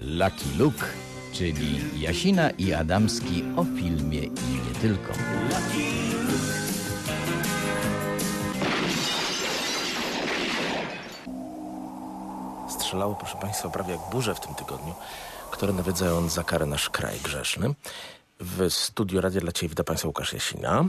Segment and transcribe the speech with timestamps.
[0.00, 0.86] Lucky Luke,
[1.32, 5.12] czyli Jasina i Adamski o filmie i nie tylko.
[12.68, 14.94] Strzelało, proszę Państwa, prawie jak burze w tym tygodniu,
[15.50, 17.74] które nawiedzają za karę nasz kraj grzeszny.
[18.40, 20.84] W studiu Radia dla Ciebie witam Państwa Łukasz Jasina.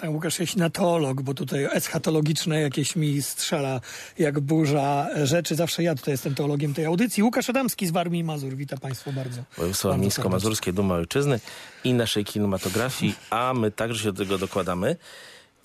[0.00, 3.80] Tak, Łukasz Jasina teolog, bo tutaj eschatologiczne jakieś mi strzela
[4.18, 5.54] jak burza rzeczy.
[5.54, 7.22] Zawsze ja tutaj jestem teologiem tej audycji.
[7.22, 8.54] Łukasz Adamski z Warmii i Mazur.
[8.54, 9.42] Witam Państwa bardzo.
[9.56, 11.40] Województwo bardzo Miejsko-Mazurskie, Duma Ojczyzny
[11.84, 14.96] i naszej kinematografii, a my także się do tego dokładamy.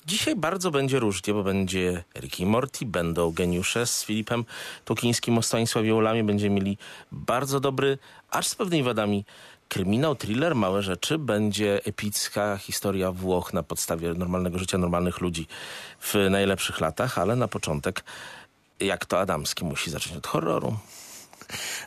[0.05, 4.45] Dzisiaj bardzo będzie różnie, bo będzie Ricky i Morty, będą geniusze z Filipem
[4.85, 6.23] Tukińskim o Stanisławie Ulamie.
[6.23, 6.77] Będziemy mieli
[7.11, 7.97] bardzo dobry,
[8.29, 9.25] aż z pewnymi wadami,
[9.69, 11.17] kryminał, thriller, małe rzeczy.
[11.17, 15.47] Będzie epicka historia Włoch na podstawie normalnego życia normalnych ludzi
[15.99, 18.03] w najlepszych latach, ale na początek,
[18.79, 20.77] jak to Adamski, musi zacząć od horroru.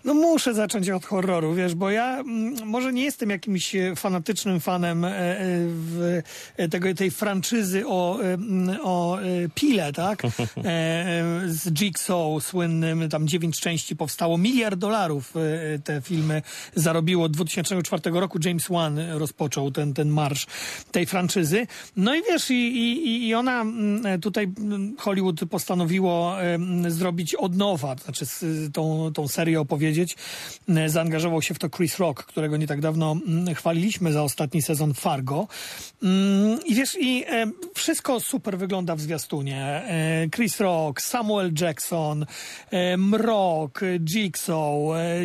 [0.04, 4.60] No muszę zacząć od horroru, wiesz, bo ja mm, może nie jestem jakimś e, fanatycznym
[4.60, 5.36] fanem e, e,
[5.68, 6.22] w,
[6.56, 8.18] e, tego, tej franczyzy o,
[8.82, 9.18] o
[9.54, 10.22] Pile, tak?
[10.24, 10.28] E,
[11.46, 15.34] z Jigsaw słynnym, tam dziewięć części powstało, miliard dolarów
[15.84, 16.42] te filmy
[16.74, 17.24] zarobiło.
[17.24, 20.46] Od 2004 roku James Wan rozpoczął ten, ten marsz
[20.92, 21.66] tej franczyzy.
[21.96, 26.36] No i wiesz, i, i, i ona mm, tutaj mm, Hollywood postanowiło
[26.88, 28.26] zrobić od nowa, znaczy
[28.72, 30.16] tą, tą serię opowiedzieć.
[30.68, 34.62] E, Zaangażował się w to Chris Rock, którego nie tak dawno mm, chwaliliśmy za ostatni
[34.62, 35.48] sezon Fargo.
[36.02, 39.64] Mm, I wiesz, i e, wszystko super wygląda w zwiastunie.
[39.64, 42.26] E, Chris Rock, Samuel Jackson,
[42.98, 44.74] Mrok, Jigsaw,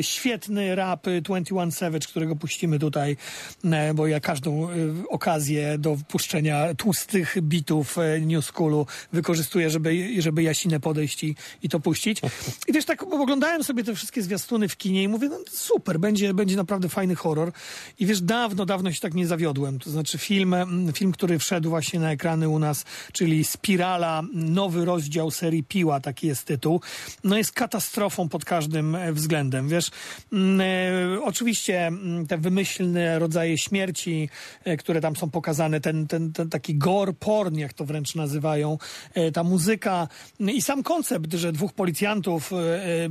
[0.01, 3.17] świetny rap e, 21 Savage, którego puścimy tutaj,
[3.95, 4.67] bo ja każdą
[5.09, 11.79] okazję do puszczenia tłustych bitów New Schoolu wykorzystuję, żeby, żeby Jasinę podejść i, i to
[11.79, 12.21] puścić.
[12.67, 16.33] I wiesz, tak oglądałem sobie te wszystkie zwiastuny w kinie i mówię, no super, będzie,
[16.33, 17.51] będzie naprawdę fajny horror.
[17.99, 19.79] I wiesz, dawno, dawno się tak nie zawiodłem.
[19.79, 24.85] To znaczy film, mm, film, który wszedł właśnie na ekrany u nas, czyli Spirala, nowy
[24.85, 26.81] rozdział serii Piła, taki jest tytuł.
[27.23, 29.91] No jest katastrofą pod każdym e, względem, wiesz.
[30.33, 34.29] Mm, e, oczywiście mm, te wymyślne rodzaje śmierci,
[34.63, 38.77] e, które tam są pokazane, ten, ten, ten taki gore porn, jak to wręcz nazywają,
[39.33, 40.07] ta muzyka
[40.39, 43.09] i sam koncept, że dwóch policjantów e,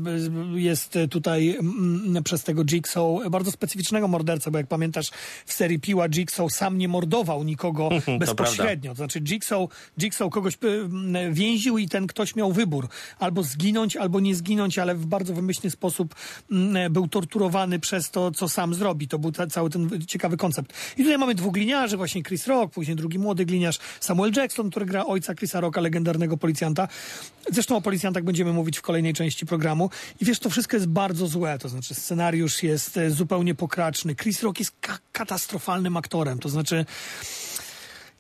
[0.99, 5.11] jest tutaj mm, przez tego Jigsaw bardzo specyficznego mordercę, bo jak pamiętasz
[5.47, 7.89] w serii Piła Jigsaw sam nie mordował nikogo
[8.19, 8.91] bezpośrednio.
[8.91, 9.61] To znaczy Jigsaw,
[9.99, 12.89] Jigsaw kogoś y, mm, więził i ten ktoś miał wybór.
[13.19, 16.15] Albo zginąć, albo nie zginąć, ale w bardzo wymyślny sposób
[16.51, 19.09] mm, był torturowany przez to, co sam zrobi.
[19.09, 20.73] To był ta, cały ten ciekawy koncept.
[20.97, 24.87] I tutaj mamy dwóch gliniarzy, właśnie Chris Rock, później drugi młody gliniarz, Samuel Jackson, który
[24.87, 26.89] gra ojca Chrisa Rocka, legendarnego policjanta.
[27.51, 29.91] Zresztą o policjantach będziemy mówić w kolejnej części programu.
[30.21, 31.59] I wiesz, to wszystko jest bardzo złe.
[31.59, 34.15] To znaczy scenariusz jest e, zupełnie pokraczny.
[34.15, 36.39] Chris Rock jest ka- katastrofalnym aktorem.
[36.39, 36.87] To znaczy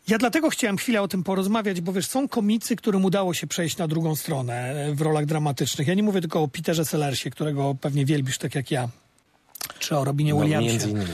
[0.09, 3.77] ja dlatego chciałem chwilę o tym porozmawiać, bo wiesz, są komicy, którym udało się przejść
[3.77, 4.55] na drugą stronę
[4.87, 5.89] e, w rolach dramatycznych.
[5.89, 8.89] Ja nie mówię tylko o Peterze Sellersie, którego pewnie wielbisz tak jak ja,
[9.79, 10.69] czy o Robinie No, Williamsie.
[10.71, 11.07] między innymi.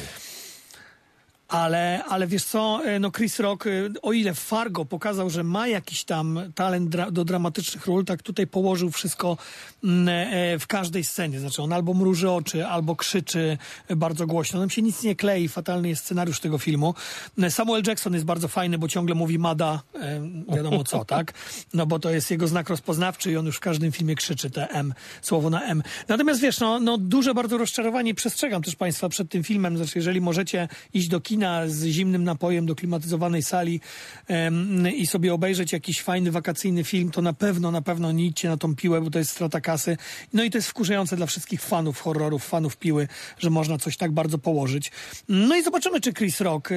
[1.49, 3.71] Ale, ale wiesz co, e, no Chris Rock, e,
[4.03, 8.47] o ile Fargo pokazał, że ma jakiś tam talent dra do dramatycznych ról, tak tutaj
[8.47, 9.37] położył wszystko
[9.85, 11.41] mm, e, w każdej scenie.
[11.41, 13.59] Znaczy on albo mruży oczy, albo krzyczy
[13.97, 14.61] bardzo głośno.
[14.61, 16.95] Nam się nic nie klei, fatalny jest scenariusz tego filmu.
[17.51, 19.83] Samuel Jackson jest bardzo fajny, bo ciągle mówi Mada,
[20.57, 21.33] wiadomo co, tak?
[21.75, 24.69] No bo to jest jego znak rozpoznawczy i on już w każdym filmie krzyczy te
[24.69, 25.83] M, słowo na M.
[26.09, 29.77] Natomiast wiesz, no, no duże bardzo rozczarowanie przestrzegam też Państwa przed tym filmem.
[29.77, 33.81] Znaczy, jeżeli możecie iść do kina z zimnym napojem do klimatyzowanej sali
[34.97, 38.57] i sobie obejrzeć jakiś fajny wakacyjny film, to na pewno, na pewno nie idźcie na
[38.57, 39.97] tą piłę, bo to jest strata kasy.
[40.33, 44.13] No i to jest wkurzające dla wszystkich fanów horrorów, fanów piły, że można coś tak
[44.13, 44.93] bardzo położyć.
[45.29, 46.69] No i zobaczymy, czy Chris Rock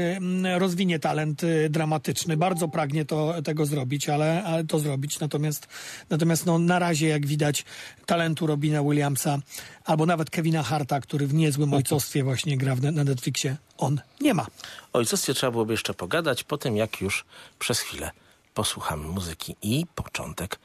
[0.58, 2.38] rozwinie talent y, dramatyczny.
[2.38, 5.20] Bardzo pragnie to, tego zrobić, ale, ale to zrobić.
[5.20, 5.68] Natomiast,
[6.10, 7.66] natomiast no, na razie, jak widać,
[8.06, 9.40] talentu Robina Williamsa
[9.86, 14.34] albo nawet Kevina Harta, który w niezłym ojcostwie właśnie gra w, na Netflixie, on nie
[14.34, 14.46] ma.
[14.94, 17.26] O ojcostwie trzeba byłoby jeszcze pogadać, po tym jak już
[17.60, 18.12] przez chwilę
[18.54, 20.60] posłuchamy muzyki i początek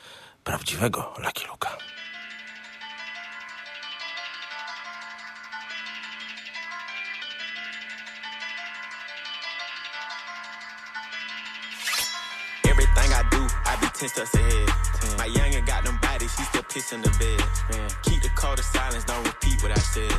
[0.45, 1.77] prawdziwego Lucky Luka.
[12.65, 14.66] Everything I do, I be ten steps ahead.
[16.77, 17.93] My youngin' got them bodies, he still pissing the bed.
[18.03, 20.13] Keep the code of silence, don't repeat what I said.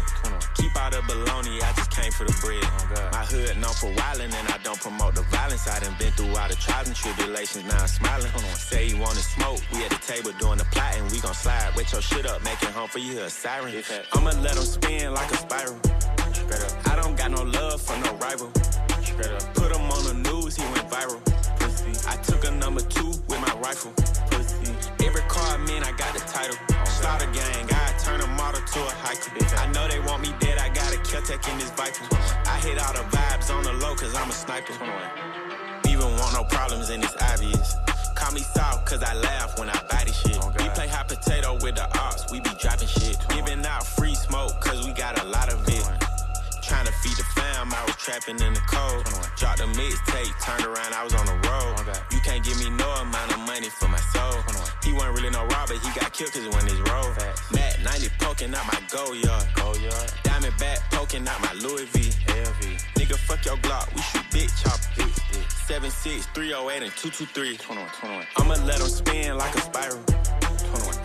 [0.56, 2.64] Keep out the baloney, I just came for the bread.
[3.12, 5.68] My hood known for wildin', and I don't promote the violence.
[5.68, 8.32] I done been through all the trials and tribulations, now I'm smiling.
[8.56, 11.04] Say you wanna smoke, we at the table doing the plotting.
[11.12, 13.74] We gon' slide, wet your shit up, make it home for you, a siren.
[14.14, 15.78] I'ma let them spin like a spiral.
[16.86, 18.50] I don't got no love for no rival.
[19.54, 21.22] Put him on the news, he went viral.
[22.08, 23.94] I took a number two with my rifle.
[25.18, 26.56] Every car I'm I got the title.
[26.86, 29.34] Start a gang, I turn a model to a hiker.
[29.58, 32.06] I know they want me dead, I got a Keltec in this Viper.
[32.46, 34.74] I hit all the vibes on the low, cause I'm a sniper.
[35.86, 37.78] We even want no problems, and it's obvious.
[38.14, 40.38] Call me soft, cause I laugh when I this shit.
[40.60, 43.18] We play hot potato with the ops, we be dropping shit.
[43.30, 45.82] Giving out free smoke, cause we got a lot of it.
[46.62, 49.04] Trying to feed the fam, I was trapping in the cold.
[49.38, 50.57] Dropped a mixtape, turned
[56.20, 57.16] robber, he got killed cause it went his road.
[57.52, 60.14] Matt 90 poking out my go yard.
[60.24, 62.12] Diamond back poking out my Louis V.
[62.96, 65.10] Nigga, fuck your Glock, we shoot big chopper.
[65.68, 67.58] 76, 308, and 223.
[68.38, 70.00] I'ma let him spin like a spiral.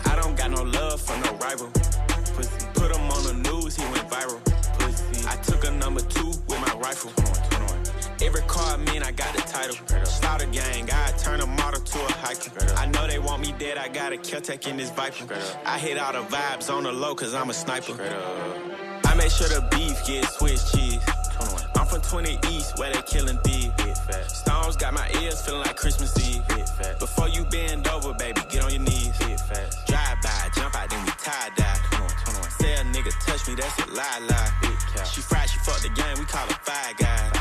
[0.05, 1.67] I don't got no love for no rival.
[2.35, 2.67] Pussy.
[2.73, 4.43] Put him on the news, he went viral.
[4.79, 5.27] Pussy.
[5.27, 7.11] I took a number two with my rifle.
[8.23, 9.75] Every car I'm I got the title.
[10.05, 12.51] Slaughter gang, I turn a model to a hiker.
[12.77, 15.27] I know they want me dead, I got a Keltec in this Viper.
[15.65, 17.93] I hit all the vibes on the low, cause I'm a sniper.
[19.03, 21.01] I make sure the beef gets Swiss cheese.
[21.75, 23.73] I'm from 20 East, where they killing thieves.
[24.27, 26.43] Stones got my ears feeling like Christmas Eve.
[26.99, 29.17] Before you bend over, baby, get on your knees.
[29.85, 31.79] Drive by, jump out, then we tie dye.
[32.57, 35.03] Say a nigga touch me, that's a lie lie.
[35.11, 37.32] She fried, she fucked the game, we call her five guys.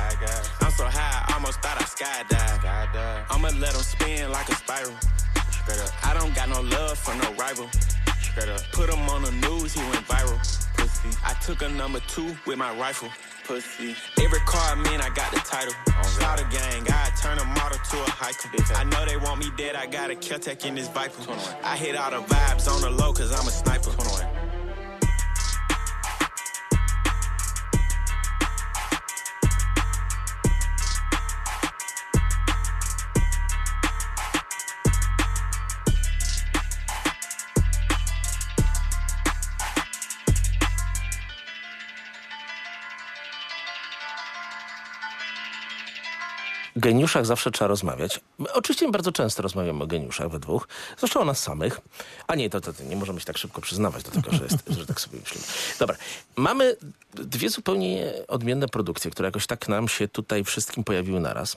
[2.05, 3.25] I skydive.
[3.31, 4.95] I'ma let him spin like a spiral.
[6.05, 7.69] I don't got no love for no rival.
[8.73, 10.39] Put him on the news, he went viral.
[11.25, 13.09] I took a number two with my rifle.
[13.47, 13.95] Pussy.
[14.21, 15.75] Every car I'm in, I got the title.
[16.03, 18.49] Slaughter gang, I turn a model to a hiker.
[18.75, 21.23] I know they want me dead, I got a Keltec in this Viper.
[21.63, 23.91] I hit all the vibes on the low, cause I'm a sniper.
[46.83, 48.21] Geniuszach zawsze trzeba rozmawiać.
[48.39, 50.69] My oczywiście bardzo często rozmawiamy o geniuszach we dwóch,
[50.99, 51.81] zresztą o nas samych.
[52.27, 54.59] A nie, to, to, to nie możemy się tak szybko przyznawać do tego, że, jest,
[54.69, 55.45] że tak sobie myślimy.
[55.79, 55.97] Dobra,
[56.37, 56.77] mamy
[57.15, 61.57] dwie zupełnie odmienne produkcje, które jakoś tak nam się tutaj wszystkim pojawiły naraz.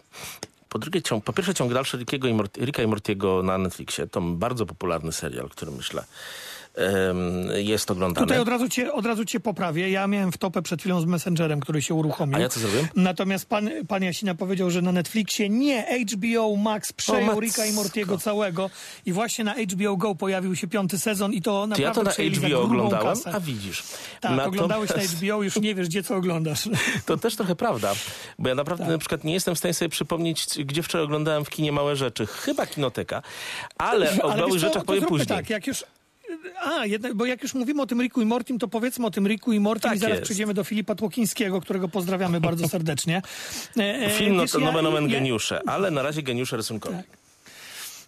[0.70, 4.08] Po drugie, ciąg, po pierwsze ciąg dalszy Rickiego i Ricka i Mortiego na Netflixie.
[4.08, 6.04] To bardzo popularny serial, który myślę
[7.56, 8.28] jest oglądany.
[8.28, 9.90] Tutaj od razu, cię, od razu cię poprawię.
[9.90, 12.36] Ja miałem w topę przed chwilą z Messengerem, który się uruchomił.
[12.36, 12.88] A ja co zrobiłem?
[12.96, 18.18] Natomiast pan, pan Jasina powiedział, że na Netflixie nie, HBO Max przejął Ricka i Mortiego
[18.18, 18.70] całego
[19.06, 22.50] i właśnie na HBO Go pojawił się piąty sezon i to naprawdę ja to na
[22.50, 23.32] HBO oglądałem, kasę.
[23.34, 23.84] a widzisz.
[24.22, 24.48] Tak, Natomiast...
[24.48, 26.70] oglądałeś na HBO, już nie wiesz, gdzie co oglądasz.
[27.06, 27.94] To też trochę prawda,
[28.40, 28.92] bo ja naprawdę tak.
[28.92, 32.28] na przykład nie jestem w stanie sobie przypomnieć, gdzie wczoraj oglądałem w kinie małe rzeczy.
[32.28, 33.22] Chyba kinoteka,
[33.78, 35.28] ale o małych rzeczach powiem później.
[35.28, 35.84] tak, jak już
[36.64, 39.28] a, jednak, bo jak już mówimy o tym Riku i Mortim, to powiedzmy o tym
[39.28, 40.24] Riku i Mortim tak i zaraz jest.
[40.24, 43.22] przejdziemy do Filipa Tłokińskiego, którego pozdrawiamy bardzo serdecznie.
[43.78, 46.98] E, e Film no to ja, nomen omen ja, geniusze, ale na razie geniusze rysunkowe.
[46.98, 47.26] Tak.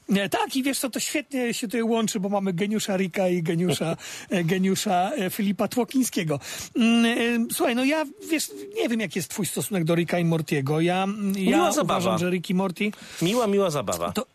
[0.10, 3.44] Nie, tak, i wiesz co, to świetnie się tutaj łączy, bo mamy geniusza Rika i
[3.44, 3.98] geniusza,
[4.30, 6.40] e, geniusza e, Filipa Tłokińskiego.
[6.76, 10.82] Mm, słuchaj, no ja, wiesz, nie wiem, jaki jest twój stosunek do Rika i Mortiego.
[10.82, 12.18] Ja, ja uważam, zabawa.
[12.18, 12.92] że Rick i Morty...
[13.22, 14.12] Miła, miła zabawa.
[14.12, 14.26] To,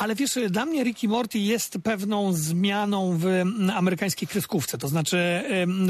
[0.00, 3.26] ale wiesz, dla mnie Ricky Morty jest pewną zmianą w
[3.74, 4.78] amerykańskiej kreskówce.
[4.78, 5.42] To znaczy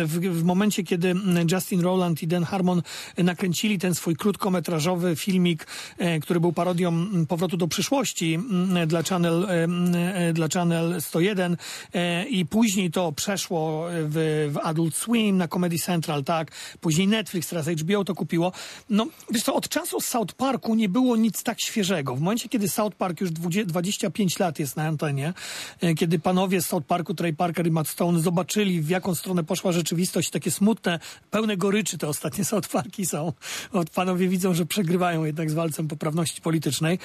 [0.04, 1.14] w, w momencie, kiedy
[1.52, 2.82] Justin Rowland i Dan Harmon
[3.18, 5.66] nakręcili ten swój krótkometrażowy filmik,
[5.98, 11.56] e, który był parodią powrotu do przyszłości mm, dla Channel, e, dla Channel 101
[11.94, 16.50] e, i później to przeszło w, w Adult Swim, na Comedy Central, tak.
[16.80, 18.52] Później Netflix, teraz HBO to kupiło.
[18.88, 22.16] No, wiesz co, od czasu South Parku nie było nic tak świeżego.
[22.16, 25.32] W momencie, kiedy South Park już 20 25 lat jest na antenie,
[25.80, 29.44] e, kiedy panowie z South Parku, Trey Parker i Matt Stone zobaczyli, w jaką stronę
[29.44, 30.98] poszła rzeczywistość, takie smutne,
[31.30, 33.32] pełne goryczy te ostatnie South Parki są.
[33.72, 36.98] Od panowie widzą, że przegrywają jednak z walcem poprawności politycznej.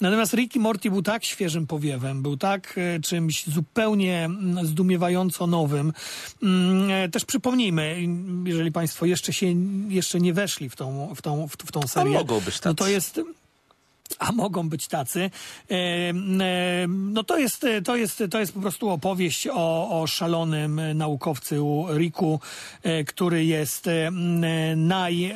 [0.00, 5.92] Natomiast Ricky Morty był tak świeżym powiewem, był tak e, czymś zupełnie mm, zdumiewająco nowym.
[6.42, 8.08] Mm, e, też przypomnijmy,
[8.44, 9.46] jeżeli państwo jeszcze się,
[9.88, 12.12] jeszcze nie weszli w tą, w tą, w, w tą serię.
[12.62, 12.64] Tak.
[12.64, 13.20] No to jest
[14.18, 15.30] a mogą być tacy.
[15.70, 16.12] E, e,
[16.88, 22.40] no to jest, to jest, to jest po prostu opowieść o, o szalonym naukowcu Riku,
[22.82, 23.88] e, który jest
[24.76, 25.34] naj,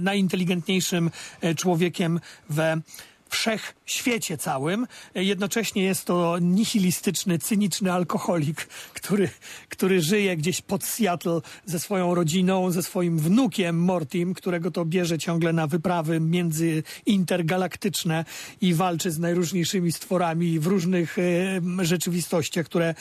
[0.00, 1.10] najinteligentniejszym
[1.56, 2.80] człowiekiem we
[3.30, 4.86] wszechświecie całym.
[5.14, 9.28] Jednocześnie jest to nihilistyczny, cyniczny alkoholik, który,
[9.68, 15.18] który żyje gdzieś pod Seattle ze swoją rodziną, ze swoim wnukiem Mortim, którego to bierze
[15.18, 18.24] ciągle na wyprawy międzyintergalaktyczne
[18.60, 21.24] i walczy z najróżniejszymi stworami w różnych e,
[21.84, 22.94] rzeczywistościach, które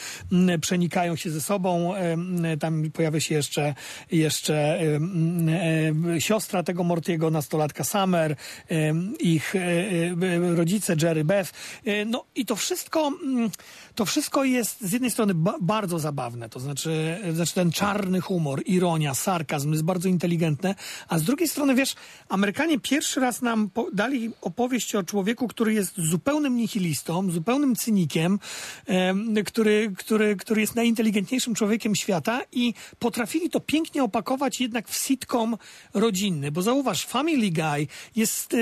[0.62, 1.95] przenikają się ze sobą.
[1.95, 3.75] E, tam pojawia się jeszcze,
[4.12, 8.36] jeszcze e, siostra tego Mortiego, nastolatka Summer,
[9.19, 9.53] ich
[10.55, 11.51] rodzice Jerry Beth.
[11.85, 13.49] E, no i to wszystko, mm,
[13.95, 18.61] to wszystko jest z jednej strony ba bardzo zabawne, to znaczy, znaczy ten czarny humor,
[18.65, 20.75] ironia, sarkazm jest bardzo inteligentne,
[21.07, 21.95] a z drugiej strony, wiesz,
[22.29, 28.39] Amerykanie pierwszy raz nam dali opowieść o człowieku, który jest zupełnym nihilistą, zupełnym cynikiem,
[29.45, 35.57] który, który, który jest najinteligentniejszym człowiekiem świata i potrafili to pięknie opakować jednak w sitcom
[35.93, 38.55] rodzinny, bo zauważ, Family Guy jest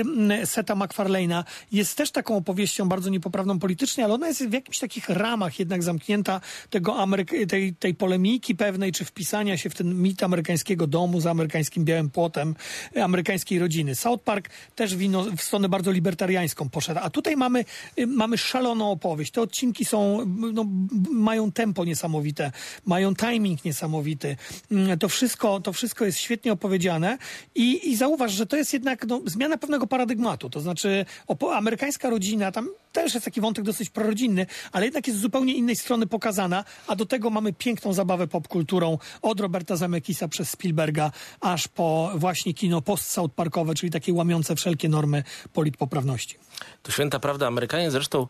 [0.44, 5.08] Seta MacFarlane'a, jest też taką opowieścią bardzo niepoprawną politycznie, ale ona jest w jakimś takich
[5.08, 6.40] ramach jednak zamknięta
[6.70, 11.26] tego Ameryk- tej, tej polemiki pewnej, czy wpisania się w ten mit amerykańskiego domu z
[11.26, 12.54] amerykańskim białym płotem,
[13.02, 13.94] amerykańskiej rodziny.
[13.94, 14.96] South Park też
[15.36, 17.64] w stronę bardzo libertariańską poszedł, a tutaj mamy,
[17.98, 19.32] y, mamy szaloną opowieść.
[19.32, 20.64] Te odcinki są, no,
[21.10, 22.52] mają tempo niesamowite,
[22.86, 24.36] mają timing niesamowity.
[24.70, 27.18] Mm, to wszystko, to wszystko jest świetnie opowiedziane
[27.54, 30.50] i, i zauważ, że to jest jednak no, zmiana pewnego paradygmatu.
[30.50, 31.06] To znaczy
[31.46, 35.76] amerykańska rodzina, tam też jest taki wątek dosyć prorodzinny, ale jednak jest z zupełnie innej
[35.76, 41.68] strony pokazana, a do tego mamy piękną zabawę popkulturą od Roberta Zemeckisa przez Spielberga, aż
[41.68, 46.36] po właśnie kino post-South Parkowe, czyli takie łamiące wszelkie normy politpoprawności.
[46.82, 47.46] To święta prawda.
[47.46, 48.26] Amerykanie zresztą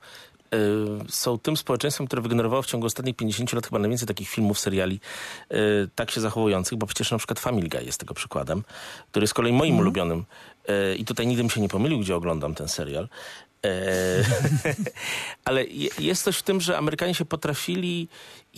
[1.09, 5.01] są tym społeczeństwem, które wygenerowało w ciągu ostatnich 50 lat chyba najwięcej takich filmów, seriali
[5.53, 5.57] y,
[5.95, 8.63] tak się zachowujących, bo przecież na przykład Family Guy jest tego przykładem,
[9.11, 9.81] który jest z kolei moim mm.
[9.81, 10.25] ulubionym
[10.93, 13.09] y, i tutaj nigdy mi się nie pomylił, gdzie oglądam ten serial.
[15.45, 15.65] Ale
[15.99, 18.09] jest coś w tym, że Amerykanie się potrafili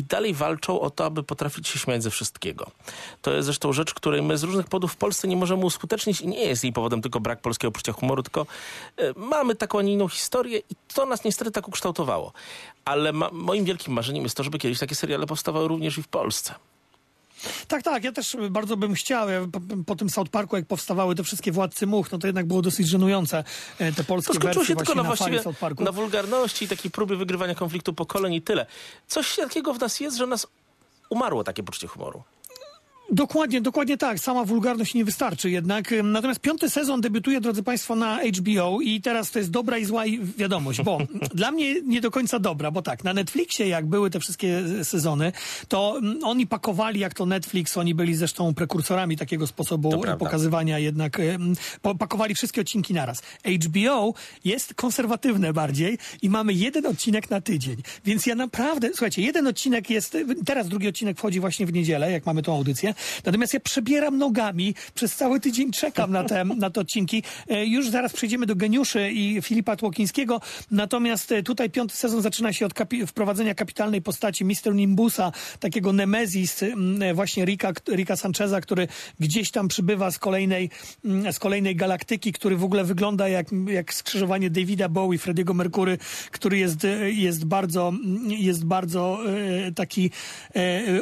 [0.00, 2.70] i dalej walczą o to, aby potrafić się śmiać ze wszystkiego.
[3.22, 6.28] To jest zresztą rzecz, której my z różnych powodów w Polsce nie możemy uskutecznić i
[6.28, 8.46] nie jest jej powodem tylko brak polskiego poczucia humoru, tylko
[8.96, 12.32] e, mamy taką, a nie inną historię i to nas niestety tak ukształtowało.
[12.84, 16.54] Ale moim wielkim marzeniem jest to, żeby kiedyś takie seriale powstawały również i w Polsce.
[17.68, 19.28] Tak, tak, ja też bardzo bym chciał.
[19.52, 22.62] Po, po, tym South Parku, jak powstawały te wszystkie Władcy Much, no to jednak było
[22.62, 23.44] dosyć żenujące
[23.78, 25.42] e, te polskie to wersje się tylko na, właściwie
[25.78, 28.66] na wulgarności i takiej próby wygrywania konfliktu pokoleń i tyle.
[29.06, 30.46] Coś takiego w nas jest, że nas
[31.10, 32.22] umarło takie poczucie humoru.
[33.12, 34.18] Dokładnie, dokładnie tak.
[34.18, 35.94] Sama wulgarność nie wystarczy jednak.
[36.04, 40.02] Natomiast piąty sezon debiutuje, drodzy Państwo, na HBO i teraz to jest dobra i zła
[40.36, 40.98] wiadomość, bo
[41.34, 45.32] dla mnie nie do końca dobra, bo tak, na Netflixie jak były te wszystkie sezony,
[45.68, 51.18] to mm, oni pakowali jak to Netflix, oni byli zresztą prekursorami takiego sposobu pokazywania jednak,
[51.98, 53.22] pakowali wszystkie odcinki naraz.
[53.64, 54.14] HBO
[54.44, 59.90] jest konserwatywne bardziej i mamy jeden odcinek na tydzień, więc ja naprawdę, słuchajcie, jeden odcinek
[59.90, 62.94] jest, teraz drugi odcinek wchodzi właśnie w niedzielę, jak mamy tą audycję,
[63.24, 67.22] Natomiast ja przebieram nogami, przez cały tydzień czekam na te, na te odcinki.
[67.48, 70.40] E, już zaraz przejdziemy do geniuszy i Filipa Tłokińskiego,
[70.70, 74.74] natomiast e, tutaj piąty sezon zaczyna się od kapi wprowadzenia kapitalnej postaci Mr.
[74.74, 78.88] Nimbusa, takiego Nemezis e, właśnie Rika, Rika Sancheza, który
[79.20, 80.70] gdzieś tam przybywa z kolejnej,
[81.32, 85.98] z kolejnej galaktyki, który w ogóle wygląda jak, jak skrzyżowanie Davida Bowie, Frediego Mercury,
[86.30, 87.92] który jest, jest bardzo,
[88.28, 89.18] jest bardzo
[89.74, 90.10] taki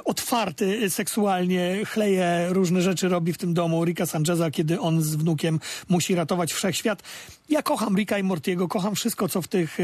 [0.04, 5.60] otwarty seksualnie, chleje, różne rzeczy robi w tym domu Rika Sancheza, kiedy on z wnukiem
[5.88, 7.02] musi ratować wszechświat.
[7.48, 9.78] Ja kocham Rika i Mortiego, kocham wszystko, co w tych,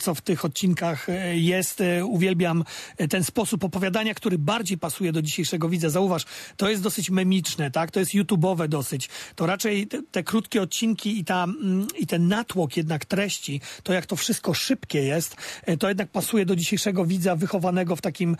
[0.00, 1.80] co w tych odcinkach e, jest.
[1.80, 2.64] E, uwielbiam
[2.96, 5.90] e, ten sposób opowiadania, który bardziej pasuje do dzisiejszego widza.
[5.90, 6.24] Zauważ,
[6.56, 7.90] to jest dosyć memiczne, tak?
[7.90, 9.08] To jest YouTube'owe dosyć.
[9.34, 11.46] To raczej te, te krótkie odcinki i, ta,
[11.98, 15.36] i ten natłok jednak treści, to jak to wszystko szybkie jest,
[15.78, 18.36] to jednak pasuje do dzisiejszego widza wychowanego w takim,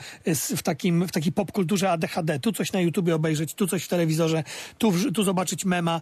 [0.57, 2.39] w takim, w takiej popkulturze ADHD.
[2.41, 4.45] Tu coś na YouTubie obejrzeć, tu coś w telewizorze,
[4.79, 6.01] tu, tu zobaczyć mema.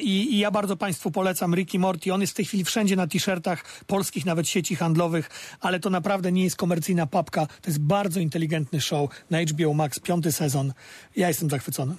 [0.00, 2.14] I, I ja bardzo Państwu polecam Ricky Morty.
[2.14, 6.32] On jest w tej chwili wszędzie na t-shirtach polskich, nawet sieci handlowych, ale to naprawdę
[6.32, 7.46] nie jest komercyjna papka.
[7.46, 10.72] To jest bardzo inteligentny show na HBO Max, piąty sezon.
[11.16, 11.94] Ja jestem zachwycony.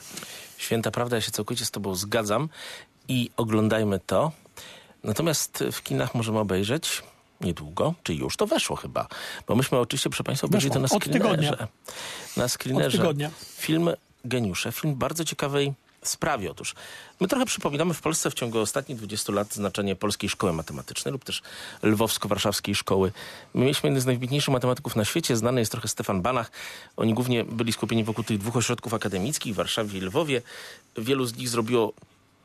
[0.58, 2.50] Święta prawda, ja się całkowicie z tobą zgadzam
[3.08, 4.32] i oglądajmy to.
[5.04, 7.04] Natomiast w kinach możemy obejrzeć
[7.42, 9.08] niedługo, czy już to weszło chyba,
[9.48, 11.68] bo myśmy oczywiście, proszę Państwa, obejrzeli to na screenerze.
[12.38, 13.14] Na screenerze.
[13.58, 13.90] Film
[14.26, 15.74] Geniusze, film bardzo ciekawej
[16.08, 16.52] sprawie.
[16.52, 16.76] Otóż
[17.20, 21.24] my trochę przypominamy w Polsce w ciągu ostatnich 20 lat znaczenie Polskiej Szkoły Matematycznej lub
[21.24, 21.42] też
[21.84, 23.12] Lwowsko-Warszawskiej Szkoły.
[23.54, 26.52] My mieliśmy jeden z najwybitniejszych matematyków na świecie, znany jest trochę Stefan Banach.
[26.98, 30.42] Oni głównie byli skupieni wokół tych dwóch ośrodków akademickich w Warszawie i Lwowie.
[30.98, 31.94] Wielu z nich zrobiło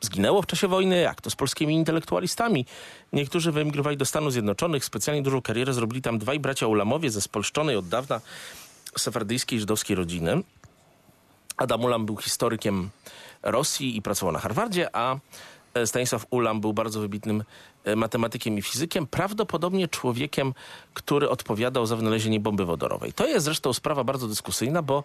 [0.01, 2.65] zginęło w czasie wojny, jak to z polskimi intelektualistami.
[3.13, 7.75] Niektórzy wyemigrowali do Stanów Zjednoczonych, specjalnie dużą karierę zrobili tam dwaj bracia Ulamowie ze spolszczonej
[7.75, 8.21] od dawna
[8.97, 10.43] sefardyjskiej żydowskiej rodziny.
[11.57, 12.89] Adam Ulam był historykiem
[13.43, 15.15] Rosji i pracował na Harvardzie, a
[15.73, 17.43] e, Stanisław Ulam był bardzo wybitnym
[17.83, 20.53] e, matematykiem i fizykiem, prawdopodobnie człowiekiem,
[20.93, 23.13] który odpowiadał za wynalezienie bomby wodorowej.
[23.13, 25.03] To jest zresztą sprawa bardzo dyskusyjna, bo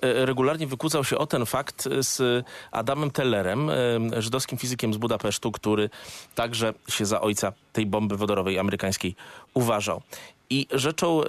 [0.00, 3.70] e, regularnie wykłócał się o ten fakt z Adamem Tellerem,
[4.18, 5.90] żydowskim fizykiem z Budapesztu, który
[6.34, 9.14] także się za ojca tej bomby wodorowej amerykańskiej
[9.54, 10.02] uważał.
[10.50, 11.20] I rzeczą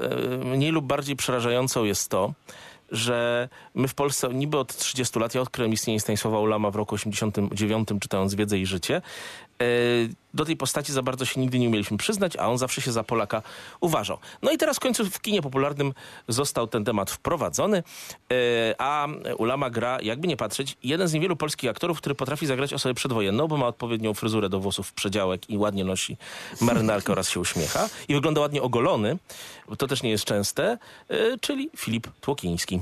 [0.45, 2.33] mniej lub bardziej przerażającą jest to,
[2.91, 6.95] że my w Polsce niby od 30 lat, ja odkryłem istnienie Stanisława Ulama w roku
[6.95, 9.01] 89, czytając Wiedzę i Życie,
[9.61, 9.65] e,
[10.33, 13.03] do tej postaci za bardzo się nigdy nie umieliśmy przyznać, a on zawsze się za
[13.03, 13.41] Polaka
[13.81, 14.17] uważał.
[14.41, 15.93] No i teraz w końcu w kinie popularnym
[16.27, 17.83] został ten temat wprowadzony,
[18.31, 22.73] e, a Ulama gra, jakby nie patrzeć, jeden z niewielu polskich aktorów, który potrafi zagrać
[22.73, 26.17] osobę przedwojenną, bo ma odpowiednią fryzurę do włosów w przedziałek i ładnie nosi
[26.61, 29.17] marynarkę oraz się uśmiecha i wygląda ładnie ogolony,
[29.77, 30.77] to też nie jest częste,
[31.09, 32.76] e, czyli Filip Tłokiński.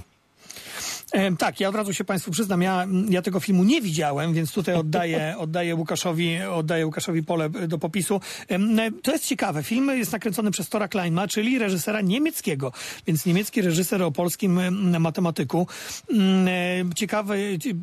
[1.11, 4.51] E, tak, ja od razu się Państwu przyznam, ja, ja tego filmu nie widziałem, więc
[4.51, 8.21] tutaj oddaję, oddaję, Łukaszowi, oddaję Łukaszowi pole do popisu.
[8.49, 8.59] E,
[9.03, 9.63] to jest ciekawe.
[9.63, 12.71] Film jest nakręcony przez Tora Kleinma, czyli reżysera niemieckiego,
[13.07, 15.67] więc niemiecki reżyser o polskim e, matematyku.
[16.95, 17.35] Ciekawe,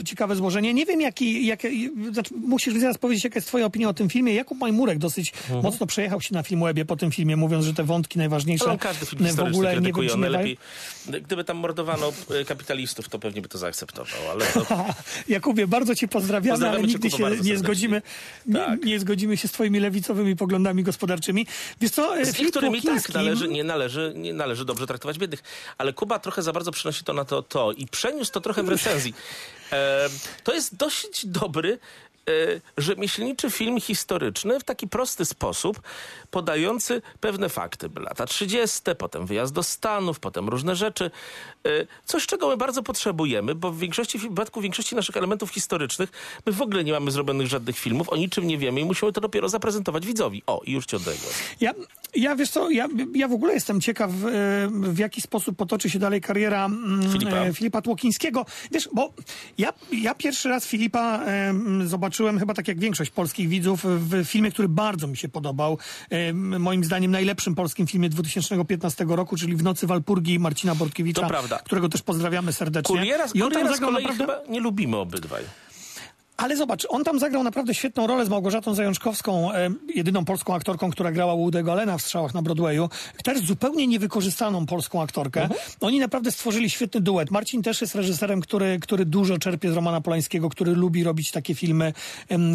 [0.04, 0.74] ciekawe złożenie.
[0.74, 1.60] Nie wiem, jaki, jak,
[2.12, 4.34] znaczy, musisz zaraz powiedzieć, jaka jest Twoja opinia o tym filmie.
[4.34, 5.62] Jakub Majmurek dosyć mhm.
[5.62, 9.06] mocno przejechał się na Filmwebie po tym filmie, mówiąc, że te wątki najważniejsze no, każdy
[9.06, 10.32] film w ogóle nie wybrzmiewają.
[10.32, 10.58] Lepiej,
[11.22, 12.12] gdyby tam mordowano
[12.62, 14.66] kapitalistów, to pewnie by to zaakceptował, ale to...
[15.28, 18.02] Jakubie, bardzo cię pozdrawiamy, pozdrawiamy ale nigdy się nie zgodzimy,
[18.52, 18.84] tak.
[18.84, 21.46] nie, nie, zgodzimy się z twoimi lewicowymi poglądami gospodarczymi.
[21.80, 25.42] Wiesz co, z niektórymi tak należy, nie, należy, nie należy dobrze traktować biednych,
[25.78, 28.68] ale Kuba trochę za bardzo przynosi to na to, to i przeniósł to trochę w
[28.68, 29.14] recenzji.
[29.72, 30.08] E,
[30.44, 32.11] to jest dosyć dobry E,
[32.76, 35.82] rzemieślniczy film historyczny w taki prosty sposób,
[36.30, 37.90] podający pewne fakty.
[38.00, 41.10] Lata 30., potem wyjazd do Stanów, potem różne rzeczy.
[41.66, 41.70] E,
[42.04, 46.10] coś, czego my bardzo potrzebujemy, bo w większości, w przypadku większości naszych elementów historycznych
[46.46, 49.20] my w ogóle nie mamy zrobionych żadnych filmów, o niczym nie wiemy i musimy to
[49.20, 50.42] dopiero zaprezentować widzowi.
[50.46, 51.18] O, i już ci oddaję.
[51.60, 51.72] Ja,
[52.14, 54.14] ja wiesz co, ja, ja w ogóle jestem ciekaw, e,
[54.70, 58.46] w jaki sposób potoczy się dalej kariera mm, Filipa, Filipa Tłokińskiego.
[58.70, 59.12] Wiesz, bo
[59.58, 61.20] ja, ja pierwszy raz Filipa
[61.84, 65.78] zobaczyłem zobaczyłem chyba tak jak większość polskich widzów w filmie, który bardzo mi się podobał.
[66.34, 71.28] Moim zdaniem najlepszym polskim filmie 2015 roku, czyli W nocy Walpurgi Marcina Bortkiewicza,
[71.64, 72.96] którego też pozdrawiamy serdecznie.
[72.96, 74.26] Kuriera, I on tam zagrał naprawdę...
[74.48, 75.42] nie lubimy obydwaj.
[76.36, 80.90] Ale zobacz, on tam zagrał naprawdę świetną rolę z Małgorzatą Zajączkowską, e, jedyną polską aktorką,
[80.90, 82.88] która grała Łudego Allena w Strzałach na Broadwayu.
[83.24, 85.42] Też zupełnie niewykorzystaną polską aktorkę.
[85.42, 85.60] Mhm.
[85.80, 87.30] Oni naprawdę stworzyli świetny duet.
[87.30, 91.54] Marcin też jest reżyserem, który, który dużo czerpie z Romana Polańskiego, który lubi robić takie
[91.54, 91.92] filmy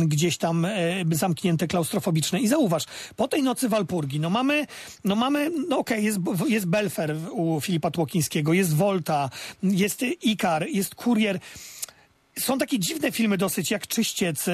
[0.06, 0.72] gdzieś tam e,
[1.12, 2.40] zamknięte, klaustrofobiczne.
[2.40, 2.84] I zauważ,
[3.16, 4.68] po tej nocy Walpurgi, no mamy,
[5.04, 9.30] no mamy, no okej, okay, jest, jest Belfer u Filipa Tłokińskiego, jest Volta,
[9.64, 11.40] jest Ikar, jest Kurier
[12.40, 14.46] są takie dziwne filmy dosyć, jak Czyściec,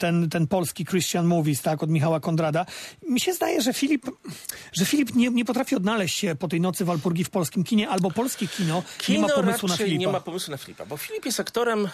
[0.00, 2.66] ten, ten polski Christian Movies, tak, od Michała Kondrada.
[3.08, 4.06] Mi się zdaje, że Filip,
[4.72, 8.10] że Filip nie, nie potrafi odnaleźć się po tej nocy Walpurgi w polskim kinie, albo
[8.10, 10.00] polskie kino, kino nie ma pomysłu na Filipa.
[10.00, 11.88] nie ma pomysłu na Filipa, bo Filip jest aktorem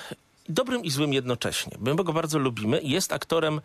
[0.49, 1.77] dobrym i złym jednocześnie.
[1.81, 2.81] My go bardzo lubimy.
[2.83, 3.61] Jest aktorem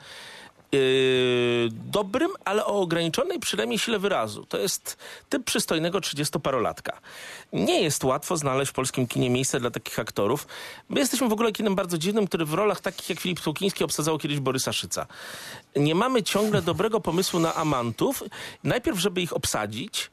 [1.72, 4.46] dobrym, ale o ograniczonej przynajmniej sile wyrazu.
[4.46, 4.98] To jest
[5.30, 7.00] typ przystojnego trzydziestoparolatka.
[7.54, 10.48] Nie jest łatwo znaleźć w polskim kinie miejsce dla takich aktorów.
[10.90, 14.18] My jesteśmy w ogóle kinem bardzo dziwnym, który w rolach takich jak Filip Tłukiński obsadzał
[14.18, 15.06] kiedyś Borysa Szyca.
[15.76, 18.24] Nie mamy ciągle dobrego pomysłu na amantów.
[18.64, 20.12] Najpierw, żeby ich obsadzić,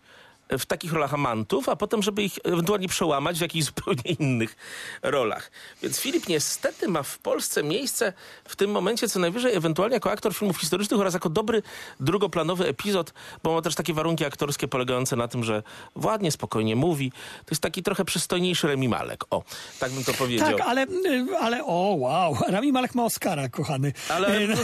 [0.59, 4.57] w takich rolach amantów, a potem, żeby ich ewentualnie przełamać w jakichś zupełnie innych
[5.03, 5.51] rolach.
[5.83, 8.13] Więc Filip niestety ma w Polsce miejsce
[8.45, 11.63] w tym momencie co najwyżej ewentualnie jako aktor filmów historycznych oraz jako dobry
[12.01, 15.63] drugoplanowy epizod, bo ma też takie warunki aktorskie polegające na tym, że
[15.95, 17.11] ładnie, spokojnie mówi.
[17.45, 19.25] To jest taki trochę przystojniejszy Remi Malek.
[19.31, 19.43] O,
[19.79, 20.59] tak bym to powiedział.
[20.59, 20.87] Tak, ale,
[21.41, 23.93] ale o wow, Remi Malek ma Oscara, kochany.
[24.09, 24.57] Ale e, no,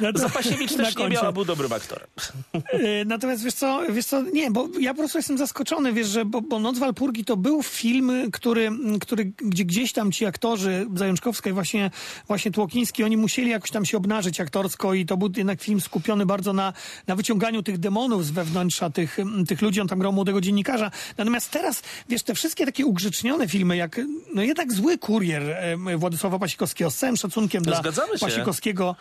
[0.12, 2.08] no Zapasiewicz też nie miał, a był dobrym aktorem.
[2.52, 6.24] E, natomiast wiesz co, wiesz co, nie, bo ja po prostu jestem zaskoczony, wiesz, że,
[6.24, 11.50] bo, bo Noc Walpurgi to był film, który, który, gdzie gdzieś tam ci aktorzy, Zajączkowska
[11.50, 11.90] i właśnie,
[12.26, 16.26] właśnie Tłokiński, oni musieli jakoś tam się obnażyć aktorsko i to był jednak film skupiony
[16.26, 16.72] bardzo na,
[17.06, 19.16] na wyciąganiu tych demonów z wewnątrza tych,
[19.48, 19.80] tych ludzi.
[19.80, 20.90] On tam grał młodego dziennikarza.
[21.18, 24.00] Natomiast teraz, wiesz, te wszystkie takie ugrzecznione filmy, jak
[24.34, 28.26] no jednak Zły Kurier Władysława Pasikowskiego, z całym szacunkiem dla Zgadzamy się.
[28.26, 28.96] Pasikowskiego.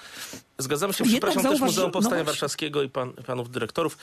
[0.57, 2.25] Zgadzamy się, przepraszam zauważ, też Muzeum no Powstania właśnie.
[2.25, 3.97] Warszawskiego i pan, panów dyrektorów,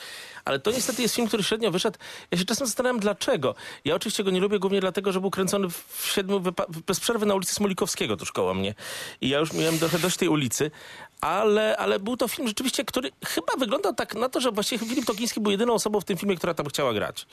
[0.45, 1.97] ale to niestety jest film, który średnio wyszedł.
[2.31, 3.55] Ja się czasem zastanawiam dlaczego.
[3.85, 6.43] Ja oczywiście go nie lubię głównie dlatego, że był kręcony w siedmiu
[6.87, 8.75] bez przerwy na ulicy Smolikowskiego tuż koło mnie.
[9.21, 10.71] I ja już miałem trochę dość tej ulicy,
[11.21, 15.05] ale, ale był to film rzeczywiście, który chyba wyglądał tak na to, że właściwie Filip
[15.05, 17.25] Tokiński był jedyną osobą w tym filmie, która tam chciała grać.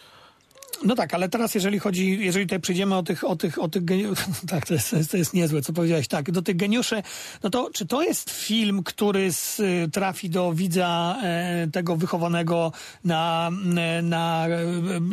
[0.84, 3.84] No tak, ale teraz jeżeli chodzi, jeżeli tutaj przejdziemy o tych, o tych, o tych
[3.84, 4.14] geni-
[4.50, 7.02] tak, to jest, to jest- niezłe, co powiedziałeś, tak, do tych geniuszy,
[7.42, 12.72] no to czy to jest film, który z, y, trafi do widza e, tego wychowanego
[13.04, 14.58] na, e, na e,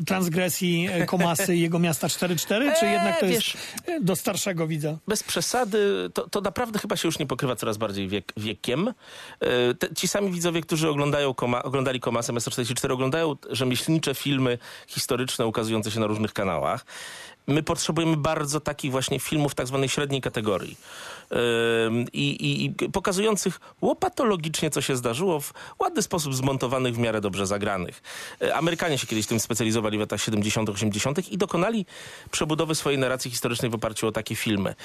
[0.05, 3.57] transgresji e, Komasy i jego miasta 4-4, czy jednak to jest wiesz-
[4.01, 4.97] do starszego widza?
[5.07, 8.87] bez przesady, to, to naprawdę chyba się już nie pokrywa coraz bardziej wiek, wiekiem.
[9.39, 15.45] E, Te, ci sami widzowie, którzy oglądają koma, oglądali Komasę MS-44, oglądają rzemieślnicze filmy historyczne
[15.53, 16.85] ukazujące się na różnych kanałach.
[17.47, 20.77] My potrzebujemy bardzo takich właśnie filmów tak zwanej średniej kategorii.
[22.13, 28.01] I, i, pokazujących łopatologicznie, co się zdarzyło, w ładny sposób zmontowanych, w miarę dobrze zagranych.
[28.41, 31.31] E, Amerykanie się kiedyś tym specjalizowali w latach 70., 80.
[31.31, 31.85] i dokonali
[32.31, 34.75] przebudowy swojej narracji historycznej w oparciu o takie filmy.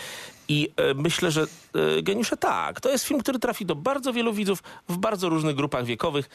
[0.49, 2.81] I e, myślę, że e, Geniusze tak.
[2.81, 6.31] To jest film, który trafi do bardzo wielu widzów w bardzo różnych grupach wiekowych.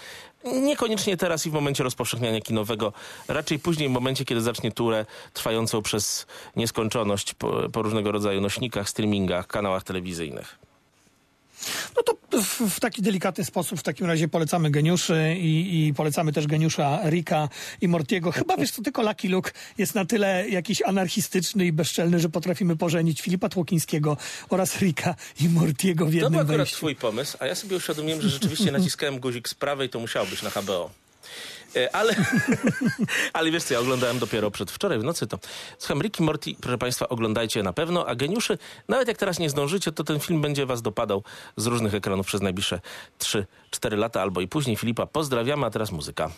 [0.45, 2.93] Niekoniecznie teraz i w momencie rozpowszechniania kinowego.
[3.27, 8.89] Raczej później w momencie, kiedy zacznie turę trwającą przez nieskończoność po, po różnego rodzaju nośnikach,
[8.89, 9.92] streamingach, kanałach telewizyjnych.
[11.95, 12.13] No to
[12.69, 17.49] w, taki delikatny sposób w takim razie polecamy geniuszy i, i polecamy też geniusza Rika
[17.81, 18.31] i Mortiego.
[18.31, 22.77] Chyba wiesz, to tylko Lucky Luke jest na tyle jakiś anarchistyczny i bezczelny, że potrafimy
[22.77, 24.17] pożenić Filipa Tłokińskiego
[24.49, 26.75] oraz Rika i Mortiego w To był jednym akurat wejściu.
[26.75, 30.41] twój pomysł, a ja sobie uświadomiłem, że rzeczywiście naciskałem guzik z prawej, to musiało być
[30.41, 31.02] na HBO.
[31.75, 32.15] E, Ale,
[33.33, 35.39] ale wiesz co, ja oglądałem dopiero przedwczoraj w nocy to.
[35.77, 39.49] Słucham, Rick i Morty, proszę Państwa, oglądajcie na pewno, a Geniuszy, nawet jak teraz nie
[39.49, 41.23] zdążycie, to ten film będzie Was dopadał
[41.57, 42.81] z różnych ekranów przez najbliższe
[43.19, 44.77] 3-4 lata albo i później.
[44.77, 46.31] Filipa, pozdrawiamy, a teraz muzyka.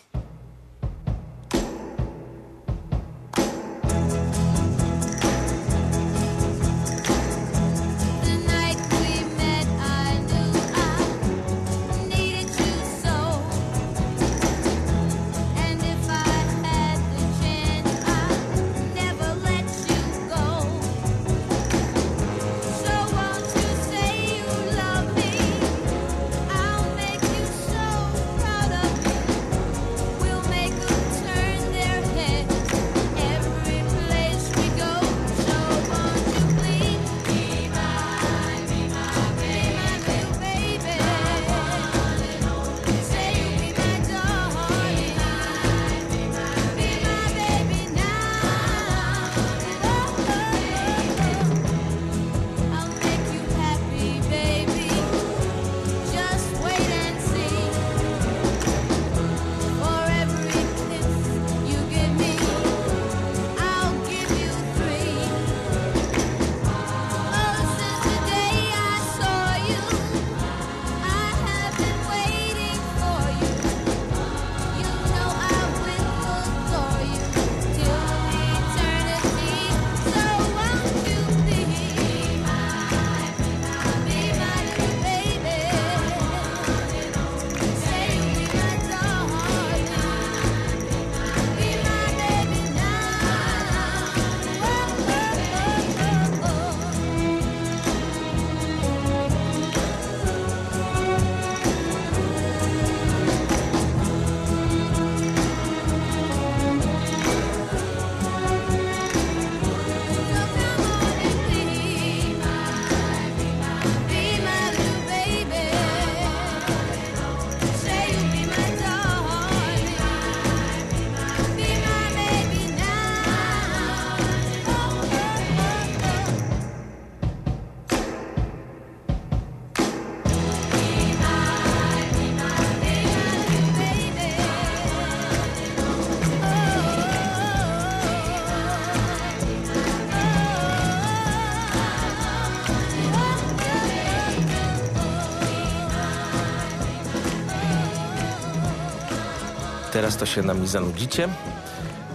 [150.06, 151.28] Teraz to się nami zanudzicie.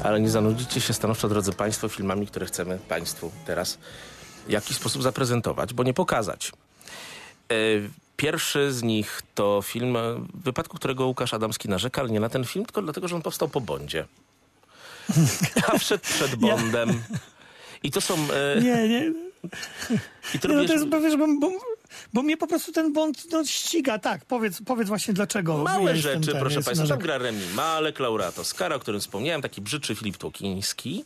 [0.03, 3.77] ale nie zanudzicie się stanowczo, drodzy Państwo, filmami, które chcemy Państwu teraz
[4.47, 6.51] w jakiś sposób zaprezentować, bo nie pokazać.
[7.51, 7.55] E,
[8.17, 9.99] Pierwszy z nich to film, e,
[10.33, 13.21] w wypadku którego Łukasz Adamski narzeka, ale nie na ten film, tylko dlatego, że on
[13.21, 14.05] powstał po Bondzie.
[15.73, 17.03] A wszedł przed Bondem.
[17.83, 18.13] I to są...
[18.57, 19.11] e, Nie, nie.
[20.35, 21.49] I to Nie, no to jest, bo, wiesz, bo, bo,
[22.13, 23.99] bo mnie po prostu ten błąd no, ściga.
[23.99, 25.57] Tak, powiedz, powiedz właśnie dlaczego.
[25.57, 26.87] Małe rzeczy, ten, proszę Państwa.
[26.87, 31.05] Tam gra Remi Malek, laureat Oscara, o którym wspomniałem, taki brzyczy Filip Tłokiński.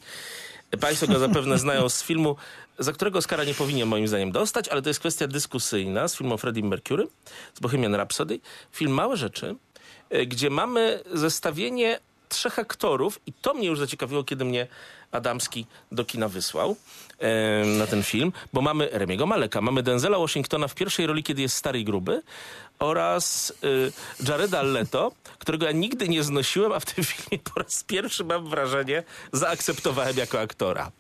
[0.80, 2.36] Państwo go zapewne znają z filmu,
[2.80, 6.38] za którego Oscara nie powinien moim zdaniem dostać, ale to jest kwestia dyskusyjna z filmu
[6.38, 7.08] Freddie Mercury,
[7.54, 8.40] z Bohemian Rhapsody.
[8.72, 9.56] Film Małe Rzeczy,
[10.10, 14.68] e, gdzie mamy zestawienie trzech aktorów i to mnie już zaciekawiło, kiedy mnie
[15.12, 16.76] Adamski do kina wysłał
[17.78, 21.56] na ten film, bo mamy Remiego Maleka, mamy Denzela Washingtona w pierwszej roli, kiedy jest
[21.56, 22.22] stary i gruby
[22.80, 23.92] oraz y,
[24.28, 28.50] Jareda Leto, którego ja nigdy nie znosiłem, a w tym filmie po raz pierwszy mam
[28.50, 30.92] wrażenie zaakceptowałem jako aktora.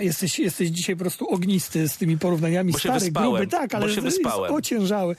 [0.00, 2.72] Jesteś, jesteś dzisiaj po prostu ognisty z tymi porównaniami.
[2.72, 4.54] Bo Stary, wyspałem, gruby, tak, bo ale się jest wyspałem.
[4.54, 5.16] ociężały.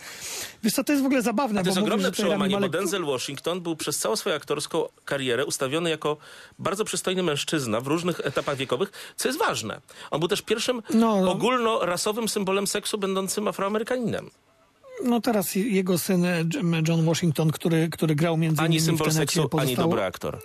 [0.64, 2.70] Wiesz co, to jest w ogóle zabawne, To jest mówisz, ogromne Rami przełamanie, bo.
[2.70, 6.18] Denzel Washington był przez całą swoją aktorską karierę ustawiony jako
[6.60, 9.82] bardzo przystojny mężczyzna w różnych etapach wiekowych, co jest ważne.
[10.12, 11.32] On był też pierwszym No, no.
[11.32, 14.30] ogólnorasowym symbolem seksu będącym afroamerykaninem.
[15.04, 16.44] No teraz jego syn e,
[16.88, 20.40] John Washington, który, który grał między Ani innymi symbol w seksu, ani dobry aktor.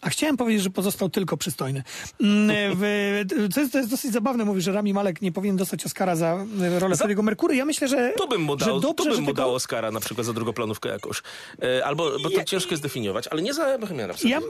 [0.00, 1.82] A chciałem powiedzieć, że pozostał tylko przystojny.
[2.20, 5.86] Mm, W, to, jest, to jest dosyć zabawne, mówi, że Rami Malek nie powinien dostać
[5.86, 7.56] Oscara za e, rolę Za- Mercury.
[7.56, 10.00] Ja myślę, że, Tu bym mu dał, dobrze, tu bym mu tego- dał Oscara na
[10.00, 11.22] przykład za drugoplanówkę jakąś.
[11.62, 14.28] E, albo, bo to Ja- ciężko jest definiować, ale nie za Bohemian Rhapsody.
[14.30, 14.40] Ja,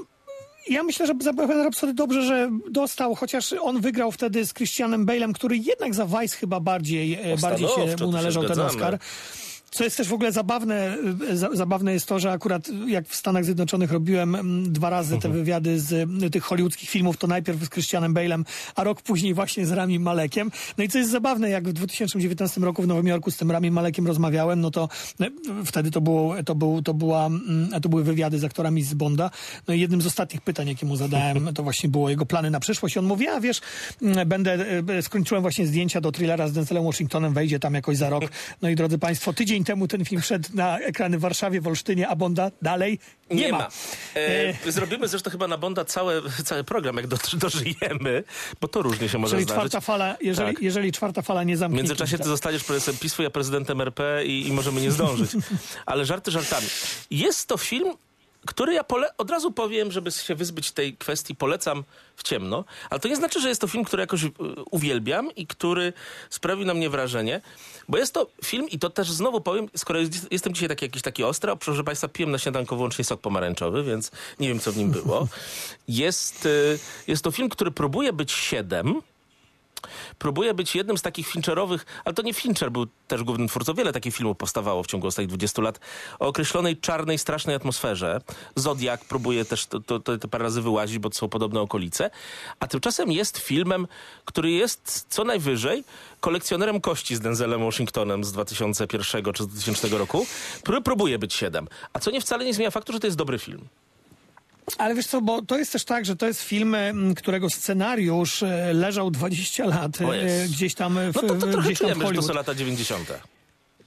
[0.68, 5.06] ja myślę, że za Bohemian Rhapsody dobrze, że dostał, chociaż on wygrał wtedy z Christianem
[5.06, 8.68] Bale'em, który jednak za Vice chyba bardziej, e, bardziej się mu się należał ten zgadzamy.
[8.68, 8.98] Oscar.
[9.70, 10.96] Co jest też w ogóle zabawne,
[11.32, 15.32] za, zabawne jest to, że akurat jak w Stanach Zjednoczonych robiłem mm, dwa razy Mhm.
[15.32, 19.34] te wywiady z mm, tych hollywoodzkich filmów, to najpierw z Christianem Bale'em, a rok później
[19.34, 20.50] właśnie z Rami Malekiem.
[20.78, 23.70] No i co jest zabawne, jak w 2019 roku w Nowym Jorku z tym Rami
[23.70, 24.88] Malekiem rozmawiałem, no to
[25.20, 25.30] e,
[25.64, 29.30] wtedy to, było, to, był, to, była, mm, to były wywiady z aktorami z Bonda.
[29.68, 32.60] No i jednym z ostatnich pytań, jakie mu zadałem, to właśnie było jego plany na
[32.60, 32.96] przyszłość.
[32.96, 33.60] I on mówi, a wiesz,
[34.02, 38.10] mm, będę, e, skończyłem właśnie zdjęcia do thrillera z Denzelem Washingtonem, wejdzie tam jakoś za
[38.10, 38.24] rok.
[38.62, 42.08] No i drodzy Państwo, tydzień temu ten film wszedł na ekrany w Warszawie, w Olsztynie,
[42.08, 42.98] a Bonda dalej
[43.30, 43.68] nie, ma.
[44.66, 48.24] E, zrobimy zresztą chyba na Bonda cały, cały program, jak do, dożyjemy,
[48.60, 49.70] bo to różnie się może Jeżeli zdarzyć.
[49.72, 50.62] czwarta fala, jeżeli, Tak.
[50.62, 51.76] jeżeli czwarta fala nie W zamknie.
[51.76, 55.30] międzyczasie ty zostaniesz prezesem PiSu, ja prezydentem RP i, i możemy nie zdążyć.
[55.86, 56.66] Ale żarty żartami.
[57.10, 57.92] Jest to film,
[58.48, 61.84] który ja pole- od razu powiem, żeby się wyzbyć tej kwestii, polecam
[62.16, 62.64] w ciemno.
[62.90, 64.30] Ale to nie znaczy, że jest to film, który jakoś y,
[64.70, 65.92] uwielbiam i który
[66.30, 67.40] sprawił na mnie wrażenie.
[67.88, 71.02] Bo jest to film, i to też znowu powiem, skoro jest, jestem dzisiaj taki, jakiś
[71.02, 74.72] taki ostry, a proszę Państwa, piłem na śniadanko wyłącznie sok pomarańczowy, więc nie wiem, co
[74.72, 75.28] w nim było.
[75.88, 79.02] Jest, y, jest to film, który próbuje być siedem,
[80.18, 83.74] próbuje być jednym z takich Fincherowych, ale to nie Fincher był też głównym twórcą.
[83.74, 85.80] Wiele takich filmów powstawało w ciągu ostatnich 20 lat
[86.18, 88.20] o określonej czarnej, strasznej atmosferze.
[88.56, 92.10] Zodiak próbuje też to, to, to, to parę razy wyłazić, bo to są podobne okolice.
[92.60, 93.86] A tymczasem jest filmem,
[94.24, 95.84] który jest co najwyżej
[96.20, 100.26] kolekcjonerem kości z Denzelem Washingtonem z 2001 czy z 2000 roku,
[100.62, 101.68] który próbuje być siedem.
[101.92, 103.68] A co nie wcale nie zmienia faktu, że to jest dobry film.
[104.78, 108.42] Ale wiesz co, bo to jest też tak, że to jest film, m, którego scenariusz
[108.42, 112.06] e, leżał 20 lat e, gdzieś tam w, No to, to trochę gdzieś tam czujemy,
[112.08, 113.12] że to są lata 90.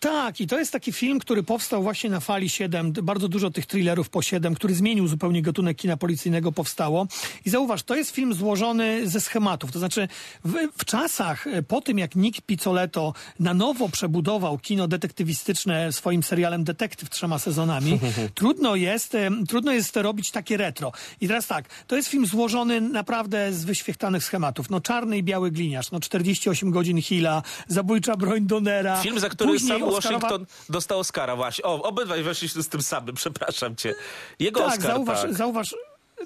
[0.02, 2.94] Tak, i to jest taki film, który powstał właśnie na fali 7.
[3.04, 7.08] Bardzo dużo tych thrillerów po 7, który zmienił zupełnie gatunek kina policyjnego powstało.
[7.46, 9.72] I zauważ, to jest film złożony ze schematów.
[9.72, 10.08] To znaczy
[10.46, 16.24] w, w czasach e, po tym, jak Nick Pizzoletto na nowo przebudował kino detektywistyczne swoim
[16.24, 18.00] serialem Detektyw trzema sezonami,
[18.36, 20.92] trudno jest, e, trudno jest robić takie retro.
[21.22, 24.70] I teraz tak, to jest film złożony naprawdę z wyświechtanych schematów.
[24.70, 29.02] No czarny i biały gliniarz, no 48 godzin Hilla, zabójcza broń Donera.
[29.02, 31.64] Film, za który później sam Washington dostał Oscara właśnie.
[31.64, 33.96] O, obydwaj weszliśmy z tym samym, przepraszam cię.
[34.40, 35.34] Jego Tak, Oscar, zauważ, tak.
[35.34, 35.76] zauważ.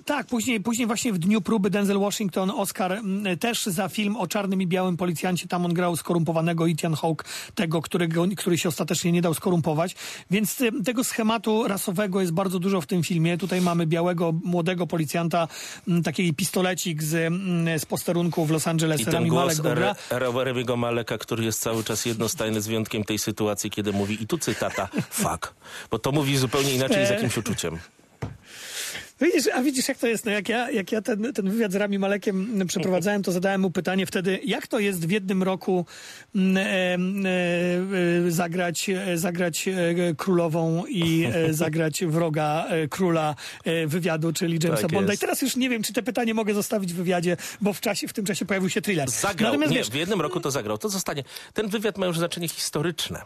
[0.06, 4.28] Tak, później, później właśnie w dniu próby Denzel Washington Oscar mm, też za film o
[4.28, 5.48] czarnym i białym policjancie.
[5.48, 9.96] Tam on grał skorumpowanego Ethan Hawke, tego, którego, który się ostatecznie nie dał skorumpować.
[10.32, 13.38] Więc y, tego schematu rasowego jest bardzo dużo w tym filmie.
[13.38, 15.48] Tutaj mamy białego, młodego policjanta,
[15.88, 19.02] mm, taki pistolecik z, mm, z posterunku w Los Angeles.
[19.02, 23.70] I ten Rami głos Malek Maleka, który jest cały czas jednostajny z wyjątkiem tej sytuacji,
[23.70, 25.54] kiedy mówi i tu cytata, fuck.
[25.92, 27.14] Bo to mówi zupełnie inaczej z E.
[27.14, 27.80] jakimś uczuciem.
[29.22, 31.76] Widzisz, a widzisz jak to jest, no jak ja, jak ja ten, ten wywiad z
[31.76, 35.86] Rami Malekiem przeprowadzałem, to zadałem mu pytanie wtedy, jak to jest w jednym roku
[36.36, 39.74] mm, e, e, e, zagrać, e, zagrać e,
[40.18, 43.36] królową i zagrać wroga króla
[43.88, 45.14] wywiadu, czyli Jamesa Tak Bonda.
[45.14, 48.08] I teraz już nie wiem, czy te pytanie mogę zostawić w wywiadzie, bo w, czasie,
[48.08, 49.10] w tym czasie pojawił się thriller.
[49.10, 50.78] Zagrał, Natomiast nie, wiesz, w jednym roku to zagrał.
[50.78, 51.24] To zostanie.
[51.54, 53.22] Ten wywiad ma już znaczenie historyczne.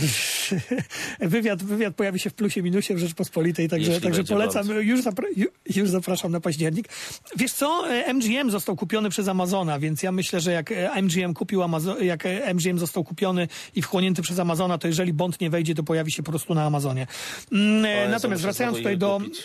[1.20, 5.28] wywiad, wywiad pojawi się w plusie minusie w Rzeczpospolitej, także, Jeśli także polecam, już, zapra
[5.36, 6.88] ju- już zapraszam na październik.
[7.36, 11.34] Wiesz co, E, MGM został kupiony przez Amazona, więc ja myślę, że jak e, MGM
[11.34, 15.50] kupił Amazo jak e, MGM został kupiony i wchłonięty przez Amazona, to jeżeli Bond nie
[15.50, 17.06] wejdzie, to pojawi się po prostu na Amazonie.
[17.52, 19.44] Mm, e, Natomiast wracając tutaj do, kupić.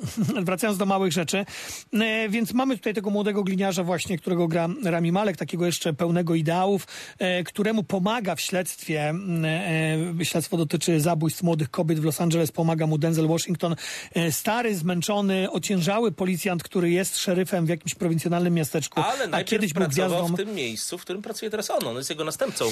[0.46, 1.44] wracając do małych rzeczy,
[1.92, 6.34] e, więc mamy tutaj tego młodego gliniarza właśnie, którego gra Rami Malek, takiego jeszcze pełnego
[6.34, 6.86] ideałów,
[7.18, 9.44] e, któremu pomaga w śledztwie, m,
[10.20, 13.76] e, śledztwo dotyczy zabójstw młodych kobiet w Los Angeles, pomaga mu Denzel Washington,
[14.30, 19.88] stary, zmęczony, ociężały policjant, który jest szeryfem w jakimś prowincjonalnym miasteczku, Ale a kiedyś był
[19.88, 20.26] gwiazdą.
[20.26, 21.86] w tym miejscu, w którym pracuje teraz on.
[21.86, 22.64] On jest jego następcą.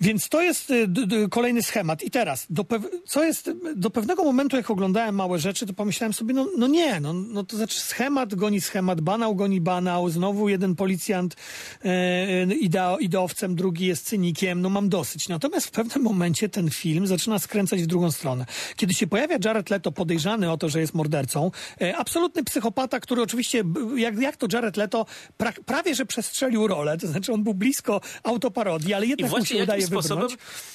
[0.00, 0.88] Więc to jest y,
[1.30, 2.02] kolejny schemat.
[2.02, 2.64] I teraz, do
[3.06, 7.00] co jest, do pewnego momentu, jak oglądałem małe rzeczy, to pomyślałem sobie, no, no nie,
[7.00, 11.36] no, no to znaczy schemat goni schemat, banał goni banał, znowu jeden policjant
[11.84, 15.28] e, ideo, ideowcem, drugi jest cynikiem, no mam dosyć.
[15.28, 18.46] Natomiast w pewnym momencie ten film zaczyna skręcać w drugą stronę.
[18.76, 23.22] Kiedy się pojawia Jared Leto podejrzany o to, że jest mordercą, e, absolutny psychopata, który
[23.22, 23.64] oczywiście,
[23.96, 28.00] jak, jak to Jared Leto, pra, prawie że przestrzelił rolę, to znaczy on był blisko
[28.22, 30.28] autoparodii, ale jednak mu się udaje jakimś sposobem,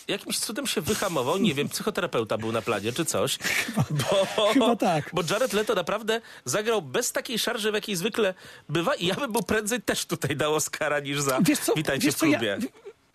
[0.08, 1.38] jakimś cudem się wyhamował.
[1.38, 3.38] Nie wiem, psychoterapeuta był na planie czy coś.
[3.90, 5.10] Bo, chyba tak.
[5.14, 8.34] Bo Jared Leto naprawdę zagrał bez takiej szarży, w jakiej zwykle
[8.70, 12.06] bywa i ja bym był prędzej też tutaj dał Oscara niż za Wiesz co, Witajcie
[12.06, 12.58] wiesz w co, ja, klubie.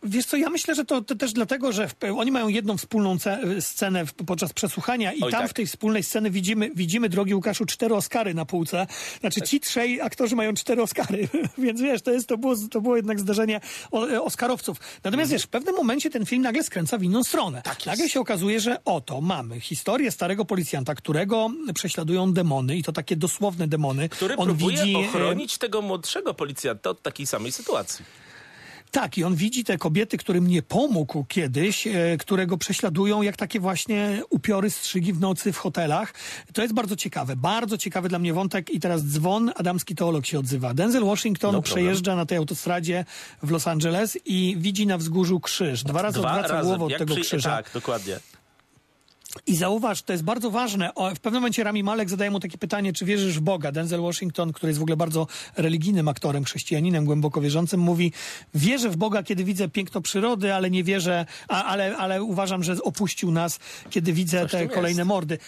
[0.04, 3.18] Wiesz co, ja myślę, że to, to też dlatego, że w, oni mają jedną wspólną
[3.18, 5.50] ce, scenę w, podczas przesłuchania i Oj, tam tak.
[5.50, 8.86] w tej wspólnej scenie widzimy, widzimy, drogi Łukaszu, cztery Oscary na półce.
[9.20, 12.96] Znaczy ci trzej aktorzy mają cztery Oscary, więc wiesz, to, jest, to, było, to było
[12.96, 14.80] jednak zdarzenie o, e, Oscarowców.
[15.04, 17.62] Natomiast wiesz, w pewnym momencie ten film nagle skręca w inną stronę.
[17.62, 22.92] Tak nagle się okazuje, że oto mamy historię starego policjanta, którego prześladują demony i to
[22.92, 24.08] takie dosłowne demony.
[24.08, 28.23] Który On próbuje widzi, e, ochronić tego młodszego policjanta od takiej samej sytuacji.
[28.94, 33.60] Tak, i on widzi te kobiety, którym nie pomógł kiedyś, e, którego prześladują jak takie
[33.60, 36.14] właśnie upiory strzygi w nocy w hotelach.
[36.52, 40.38] To jest bardzo ciekawe, bardzo ciekawy dla mnie wątek i teraz dzwon, adamski teolog się
[40.38, 40.74] odzywa.
[40.74, 43.04] Denzel Washington No przejeżdża na tej autostradzie
[43.42, 45.84] w Los Angeles i widzi na wzgórzu krzyż.
[45.84, 46.68] Dwa razy Dwa odwraca razy.
[46.68, 47.50] głowę od Jak tego przy- krzyża.
[47.50, 48.18] Tak, dokładnie.
[49.46, 50.94] I zauważ, to jest bardzo ważne.
[50.94, 53.72] O, w pewnym momencie Rami Malek zadaje mu takie pytanie, czy wierzysz w Boga?
[53.72, 58.12] Denzel Washington, który jest w ogóle bardzo religijnym aktorem, chrześcijaninem, głęboko wierzącym, mówi,
[58.54, 62.76] wierzę w Boga, kiedy widzę piękno przyrody, ale nie wierzę, a, ale, ale uważam, że
[62.82, 63.58] opuścił nas,
[63.90, 65.38] kiedy widzę Coś te kolejne mordy.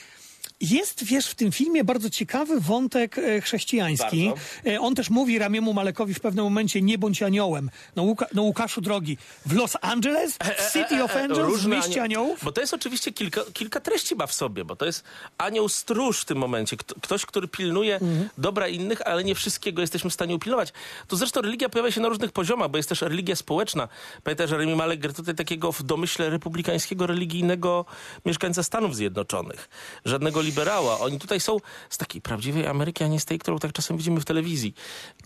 [0.60, 4.26] Jest, wiesz, w tym filmie bardzo ciekawy wątek e, chrześcijański.
[4.28, 4.70] Bardzo.
[4.70, 7.70] E, on też mówi Ramiemu Malekowi w pewnym momencie, nie bądź aniołem.
[7.96, 11.90] No, Łuka, no Łukaszu drogi, w Los Angeles, w City of Angels, w E, mieście
[12.00, 15.04] anioł- aniołów, Bo to jest oczywiście kilka, kilka treści ma w sobie, bo to jest
[15.38, 16.76] anioł stróż w tym momencie.
[16.76, 18.28] Kto, ktoś, który pilnuje Mhm.
[18.38, 20.72] dobra innych, ale nie wszystkiego jesteśmy w stanie upilnować.
[21.08, 23.88] To zresztą religia pojawia się na różnych poziomach, bo jest też religia społeczna.
[24.24, 27.84] Pamiętaj, że Remi Malek tutaj takiego w domyśle republikańskiego, religijnego
[28.26, 29.68] mieszkańca Stanów Zjednoczonych.
[30.04, 30.98] Żadnego liberała.
[31.00, 31.56] Oni tutaj są
[31.90, 34.74] z takiej prawdziwej Ameryki, a nie z tej, którą tak czasem widzimy w telewizji.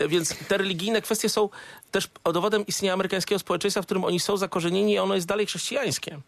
[0.09, 1.49] Więc te religijne kwestie są
[1.91, 6.19] też dowodem istnienia amerykańskiego społeczeństwa, w którym oni są zakorzenieni i ono jest dalej chrześcijańskie.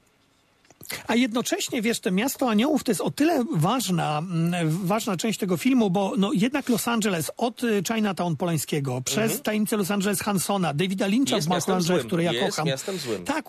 [1.07, 5.57] A jednocześnie, wiesz, to Miasto Aniołów to jest o tyle ważna, mm, ważna część tego
[5.57, 10.75] filmu, bo no, jednak Los Angeles od y, Chinatown Polańskiego, przez tajemnicę Los Angeles Hansona,
[10.75, 11.55] Davida Lyncha Mhm.
[11.57, 12.07] Jest w Drive, złym.
[12.07, 12.67] który ja Jest kocham.
[12.67, 13.25] miastem złym.
[13.25, 13.45] Tak,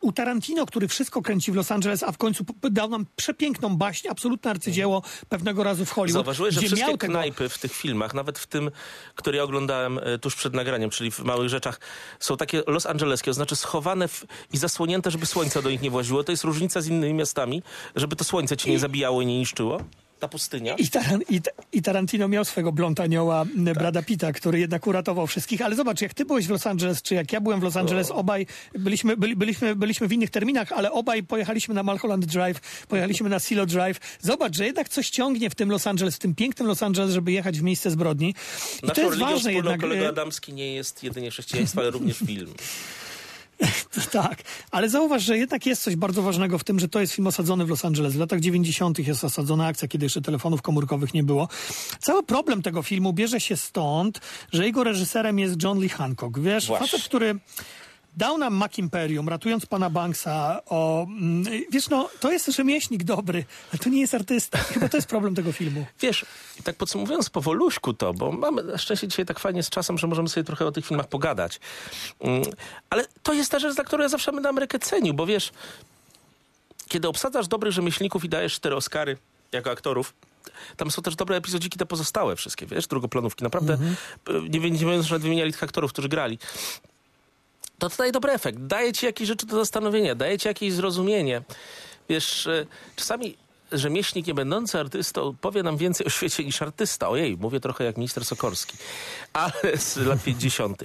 [0.00, 4.08] u Tarantino, który wszystko kręci w Los Angeles, a w końcu dał nam przepiękną baśń,
[4.08, 6.24] absolutne arcydzieło pewnego razu w Hollywood.
[6.24, 8.70] Zauważyłeś, że wszystkie miał tego- knajpy w tych filmach, nawet w tym,
[9.14, 11.80] który ja oglądałem e, tuż przed nagraniem, czyli w Małych Rzeczach,
[12.20, 15.90] są takie Los Angeleskie, to znaczy schowane w, i zasłonięte, żeby słońce do nich nie
[15.90, 16.24] właziło.
[16.24, 17.62] To jest różnica z innymi miastami,
[17.96, 19.80] żeby to słońce cię nie zabijało i nie niszczyło.
[20.18, 20.74] Ta pustynia.
[20.74, 21.40] I, Taran, i,
[21.72, 23.74] I Tarantino miał swego blond anioła Tak.
[23.74, 25.62] Brada Pitta, który jednak uratował wszystkich.
[25.62, 28.10] Ale zobacz, jak ty byłeś w Los Angeles, czy jak ja byłem w Los Angeles,
[28.10, 33.28] obaj byliśmy, byli, byliśmy, byliśmy w innych terminach, ale obaj pojechaliśmy na Mulholland Drive, pojechaliśmy
[33.28, 34.00] na Silo Drive.
[34.20, 37.32] Zobacz, że jednak coś ciągnie w tym Los Angeles, w tym pięknym Los Angeles, żeby
[37.32, 38.34] jechać w miejsce zbrodni.
[38.82, 39.80] I Naszą to jest ważne jednak.
[39.80, 42.54] kolego e, Adamski, nie jest jedynie chrześcijaństwo, ale również film.
[44.12, 47.26] Tak, ale zauważ, że jednak jest coś bardzo ważnego w tym, że to jest film
[47.26, 48.12] osadzony w Los Angeles.
[48.14, 48.98] W latach 90.
[48.98, 51.48] jest osadzona akcja, kiedy jeszcze telefonów komórkowych nie było.
[52.00, 54.20] Cały problem tego filmu bierze się stąd,
[54.52, 56.38] że jego reżyserem jest John Lee Hancock.
[56.38, 56.86] Wiesz, Właśnie.
[56.86, 57.38] facet, który
[58.18, 63.44] dał nam Mac Imperium, ratując pana Banksa, o, mm, wiesz, no, to jest rzemieślnik dobry,
[63.72, 64.58] ale to nie jest artysta.
[64.58, 65.86] Chyba to jest problem tego filmu.
[66.00, 66.26] Wiesz,
[66.60, 70.06] i tak podsumowując powoluśku to, bo mamy na szczęście dzisiaj tak fajnie z czasem, że
[70.06, 71.60] możemy sobie trochę o tych filmach pogadać.
[72.20, 72.42] Mm,
[72.90, 75.52] Ale to jest ta rzecz, za którą ja zawsze będę Amerykę cenił, bo wiesz,
[76.88, 79.16] kiedy obsadzasz dobrych rzemieślników i dajesz cztery Oscary
[79.52, 80.14] jako aktorów,
[80.76, 83.44] tam są też dobre epizodziki te pozostałe wszystkie, wiesz, drugoplanówki.
[83.44, 83.78] Naprawdę,
[84.28, 86.38] y, nie będziemy nawet wymieniali tych aktorów, którzy grali.
[87.78, 88.58] To daje dobry efekt.
[88.58, 91.42] Daje ci jakieś rzeczy do zastanowienia, daje ci jakieś zrozumienie.
[92.08, 92.66] Wiesz, y,
[92.96, 93.36] czasami
[93.72, 97.08] rzemieślnik nie będący artystą powie nam więcej o świecie niż artysta.
[97.08, 98.76] Ojej, mówię trochę jak minister Sokorski.
[99.32, 100.82] Ale z lat 50.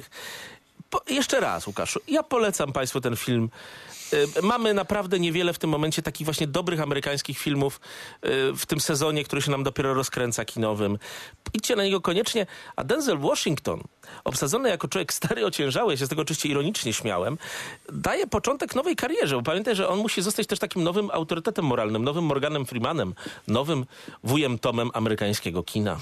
[0.89, 3.49] Po, jeszcze raz, Łukaszu, ja polecam Państwu ten film.
[4.13, 7.81] Y, Mamy naprawdę niewiele w tym momencie takich właśnie dobrych amerykańskich filmów
[8.25, 10.97] y, w tym sezonie, który się nam dopiero rozkręca kinowym.
[11.53, 12.45] Idźcie na niego koniecznie.
[12.75, 13.81] A Denzel Washington,
[14.23, 17.37] obsadzony jako człowiek stary, ociężały, ja się z tego oczywiście ironicznie śmiałem,
[17.89, 19.35] daje początek nowej karierze.
[19.35, 23.13] Bo pamiętaj, że on musi zostać też takim nowym autorytetem moralnym, nowym Morganem Freemanem,
[23.47, 23.85] nowym
[24.23, 25.97] wujem Tomem amerykańskiego kina.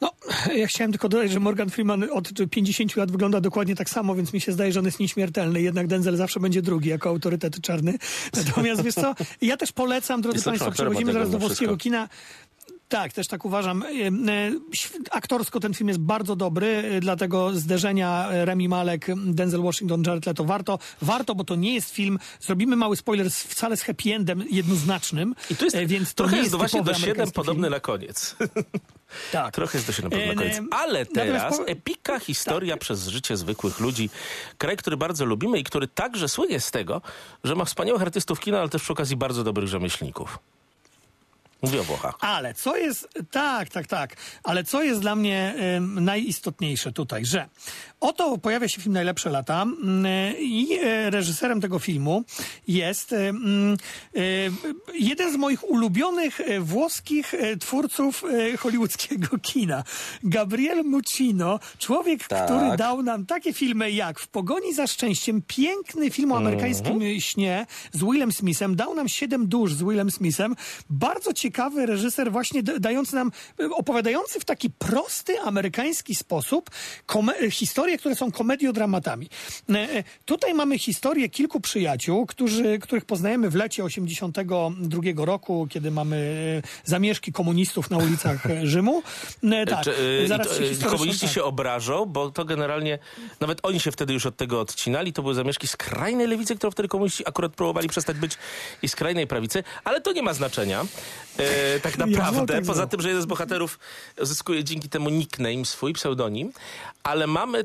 [0.00, 0.10] No,
[0.54, 4.32] ja chciałem tylko dodać, że Morgan Freeman od 50 lat wygląda dokładnie tak samo, więc
[4.32, 5.62] mi się zdaje, że on jest nieśmiertelny.
[5.62, 7.98] Jednak Denzel zawsze będzie drugi jako autorytet czarny.
[8.46, 12.08] Natomiast wiesz co, ja też polecam, drodzy Państwo, przechodzimy od zaraz do włoskiego kina.
[12.90, 13.82] Tak, też tak uważam.
[13.82, 14.52] E, e,
[15.10, 20.44] Aktorsko ten film jest bardzo dobry, e, dlatego zderzenia Remi Malek, Denzel Washington, Jared Leto
[20.44, 20.78] warto.
[21.02, 25.34] Warto, bo to nie jest film, zrobimy mały spoiler, wcale z happy endem jednoznacznym.
[25.50, 27.72] I tu jest, więc to trochę nie jest jest właśnie do 7 amerykański podobny film.
[27.72, 28.36] na koniec.
[29.32, 29.54] Tak.
[29.54, 30.60] Trochę jest do 7 podobny na koniec.
[30.70, 34.10] Ale teraz po- epika historia przez życie zwykłych ludzi.
[34.58, 37.02] Kraj, który bardzo lubimy i który także słynie z tego,
[37.44, 40.38] że ma wspaniałych artystów kina, ale też przy okazji bardzo dobrych rzemieślników.
[41.62, 42.14] Mówię o Włochach.
[42.20, 47.48] Ale co jest, tak, tak, tak, ale co jest dla mnie em, najistotniejsze tutaj, że
[48.00, 50.06] oto pojawia się film Najlepsze lata mm,
[50.38, 52.24] i e, reżyserem tego filmu
[52.68, 53.32] jest e,
[54.94, 58.24] jeden z moich ulubionych e, włoskich twórców
[58.58, 59.84] hollywoodzkiego kina.
[60.22, 62.44] Gabriel Muccino, człowiek, Tak.
[62.44, 67.66] który dał nam takie filmy jak W pogoni za szczęściem, piękny film o amerykańskim śnie
[67.92, 70.56] z Willem Smithem, dał nam Siedem dusz z Willem Smithem,
[70.90, 71.49] bardzo ciekawy
[71.86, 73.32] reżyser właśnie dający nam,
[73.76, 76.70] opowiadający w taki prosty, amerykański sposób
[77.50, 79.28] historie, które są komediodramatami.
[79.70, 85.90] E, e, Tutaj mamy historię kilku przyjaciół, którzy, których poznajemy w lecie 82 roku, kiedy
[85.90, 86.16] mamy
[86.64, 89.02] e, zamieszki komunistów na ulicach Rzymu.
[89.44, 91.34] E, Tak, Czy, zaraz i to, się komuniści tak.
[91.34, 92.98] się obrażą, bo to generalnie,
[93.40, 95.12] nawet oni się wtedy już od tego odcinali.
[95.12, 98.38] To były zamieszki skrajnej lewicy, którą wtedy komuniści akurat próbowali przestać być
[98.82, 100.84] i skrajnej prawicy, ale to nie ma znaczenia.
[101.44, 103.78] E, tak Ja naprawdę, tak poza tym, że jeden z bohaterów
[104.18, 106.52] zyskuje dzięki temu nickname, swój pseudonim,
[107.02, 107.64] ale mamy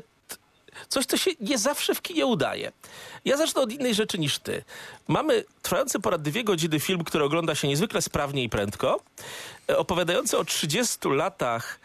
[0.88, 2.72] coś, co się nie zawsze w kinie udaje.
[3.24, 4.64] Ja zacznę od innej rzeczy niż ty.
[5.08, 9.00] Mamy trwający ponad dwie godziny film, który ogląda się niezwykle sprawnie i prędko,
[9.70, 11.80] e, opowiadający o 30 latach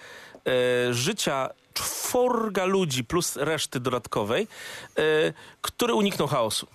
[0.48, 4.48] e, życia czworga ludzi plus reszty dodatkowej,
[4.98, 5.02] e,
[5.62, 6.68] który uniknął chaosu.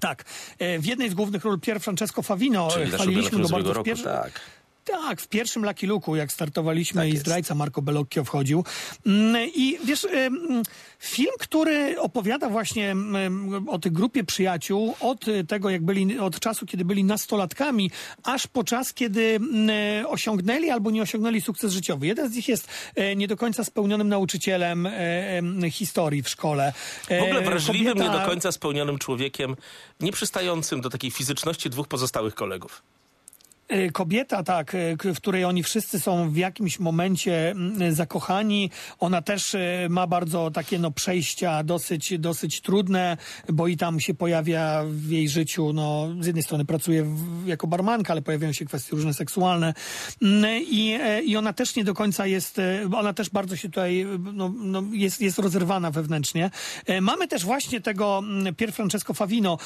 [0.00, 0.24] Tak.
[0.58, 2.68] E, W jednej z głównych ról Pier Francesco Favino.
[2.70, 4.06] Czyli e, Chwaliliśmy go bardzo roku, pierwszym...
[4.06, 4.40] tak.
[4.84, 8.64] Tak, w pierwszym Lucky jak startowaliśmy Tak i zdrajca Marco Bellocchio wchodził.
[9.06, 10.06] Mm, I wiesz,
[10.98, 12.96] film, który opowiada właśnie
[13.68, 17.90] o tej grupie przyjaciół od tego, jak byli, od czasu, kiedy byli nastolatkami,
[18.22, 22.06] aż po czas, kiedy mm, osiągnęli albo nie osiągnęli sukces życiowy.
[22.06, 26.72] Jeden z nich jest e, nie do końca spełnionym nauczycielem e, historii w szkole.
[27.08, 29.56] W ogóle E, wrażliwym, kobieta- nie do końca spełnionym człowiekiem,
[30.00, 32.82] nieprzystającym do takiej fizyczności dwóch pozostałych kolegów.
[33.72, 38.70] E, Kobieta, tak, e, w której oni wszyscy są w jakimś momencie mm, zakochani.
[38.98, 43.16] Ona też e, ma bardzo takie no, przejścia dosyć, dosyć trudne,
[43.48, 47.06] bo i tam się pojawia w jej życiu, no, z jednej strony pracuje
[47.46, 49.74] jako barmanka, ale pojawiają się kwestie różne seksualne.
[50.22, 52.60] Mm, I, I ona też nie do końca jest,
[52.94, 56.50] ona też bardzo się tutaj, no, no, jest, jest rozerwana wewnętrznie.
[57.00, 59.58] Mamy też właśnie tego mm, Pier Francesco Favino,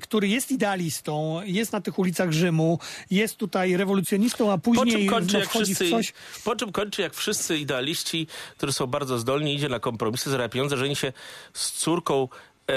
[0.00, 2.78] który jest idealistą, jest na tych ulicach Rzymu,
[3.10, 6.12] jest tutaj rewolucjonistą, a Po czym później kończy, no, jak wszyscy, coś.
[6.44, 8.26] po czym kończy jak wszyscy idealiści,
[8.56, 11.12] którzy są bardzo zdolni, idzie na kompromisy, zarabia pieniądze, żeni się
[11.52, 12.28] z córką
[12.68, 12.74] e,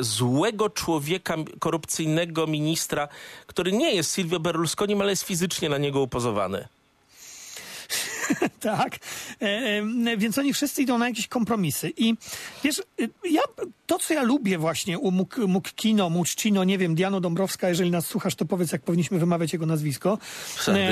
[0.00, 3.08] złego człowieka, korupcyjnego ministra,
[3.46, 6.68] który nie jest Silvio Berlusconi, ale jest fizycznie na niego upozowany.
[8.60, 8.98] Tak.
[9.42, 9.44] E,
[10.06, 11.92] e, więc oni wszyscy idą na jakieś kompromisy.
[11.96, 12.14] I
[12.64, 13.42] wiesz, e, ja,
[13.86, 18.06] to co ja lubię właśnie u Muk, Mukkino, Muccino, nie wiem, Diano Dąbrowska, jeżeli nas
[18.06, 20.18] słuchasz, to powiedz, jak powinniśmy wymawiać jego nazwisko.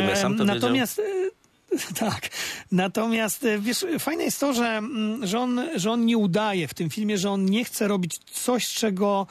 [0.09, 1.03] Ja sam to natomiast e,
[2.07, 2.29] Tak.
[2.73, 6.75] Natomiast e, wiesz, fajne jest to, że, mm, że, on, że on nie udaje w
[6.75, 9.27] tym filmie, że on nie chce robić coś, czego,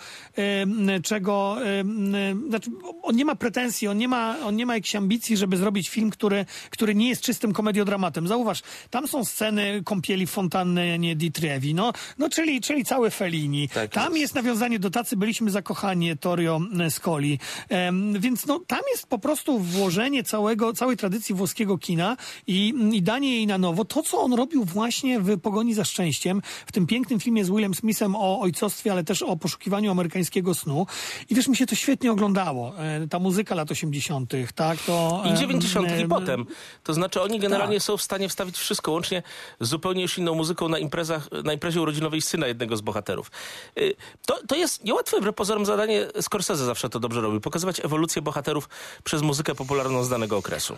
[1.03, 2.15] czego em,
[2.49, 2.71] znaczy,
[3.01, 6.09] on nie ma pretensji, on nie ma, on nie ma jakichś ambicji, żeby zrobić film,
[6.09, 8.27] który, który nie jest czystym komediodramatem.
[8.27, 13.69] Zauważ, tam są sceny kąpieli w fontannie di Trevi, no, no czyli, czyli całe Fellini.
[13.69, 14.21] Tak tam jest.
[14.21, 17.39] jest nawiązanie do tacy byliśmy zakochani Ettore Scoli.
[17.69, 22.17] Em, więc no, tam jest po prostu włożenie całego, całej tradycji włoskiego kina
[22.47, 23.86] i, i danie jej na nowo.
[23.86, 27.73] To, co on robił właśnie w Pogoni za Szczęściem, w tym pięknym filmie z Willem
[27.73, 30.88] Smithem o ojcostwie, ale też o poszukiwaniu amerykańskiego snu.
[31.29, 32.73] I wiesz, mi się to świetnie oglądało.
[32.79, 34.79] E, ta muzyka lat 80., tak?
[34.79, 35.89] To, I em, 90.
[35.89, 36.45] i em, potem.
[36.83, 37.83] To znaczy oni generalnie tak.
[37.83, 39.23] są w stanie wstawić wszystko, łącznie
[39.59, 43.31] z zupełnie już inną muzyką na imprezach, na imprezie urodzinowej syna jednego z bohaterów.
[43.77, 48.21] Y, To, to jest niełatwe wbrew pozorom zadanie, Scorsese zawsze to dobrze robił, pokazywać ewolucję
[48.21, 48.69] bohaterów
[49.03, 50.77] przez muzykę popularną z danego okresu.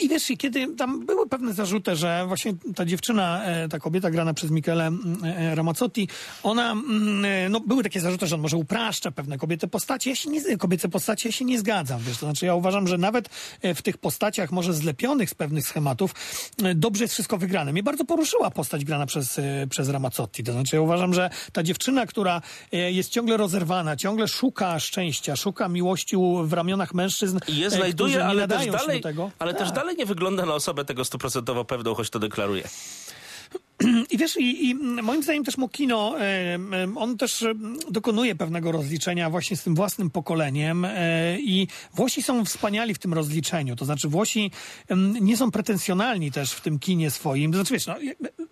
[0.00, 4.34] I wiesz, kiedy tam były pewne zarzuty, że właśnie ta dziewczyna, e, ta kobieta grana
[4.34, 6.08] przez Michele mm, e, Ramazzotti,
[6.42, 10.10] ona, mm, e, no były takie zarzuty, że on może upraszcza pewne kobiete postacie.
[10.10, 12.98] Ja się nie, kobiece postacie ja się nie zgadzam, wiesz, to znaczy ja uważam, że
[12.98, 13.28] nawet
[13.62, 16.14] e, w tych postaciach może zlepionych z pewnych schematów
[16.62, 17.72] e, dobrze jest wszystko wygrane.
[17.72, 21.62] Mnie bardzo poruszyła postać grana przez, e, przez Ramazzotti, to znaczy ja uważam, że ta
[21.62, 22.42] dziewczyna, która
[22.72, 27.70] e, jest ciągle rozerwana, ciągle szuka szczęścia, szuka miłości w ramionach mężczyzn, I je e,
[27.70, 29.30] znajduje, ale też, nadają się dalej, do tego.
[29.38, 29.74] ale też Tak.
[29.86, 32.68] Dalej nie wygląda na osobę tego stuprocentowo pewną, choć to deklaruje.
[34.10, 38.72] I wiesz, i, i moim zdaniem też Mokino, em, em, on też em, dokonuje pewnego
[38.72, 43.84] rozliczenia właśnie z tym własnym pokoleniem e, i Włosi są wspaniali w tym rozliczeniu, to
[43.84, 44.50] znaczy Włosi
[45.20, 47.94] nie są pretensjonalni też w tym kinie swoim, to znaczy wiesz, no,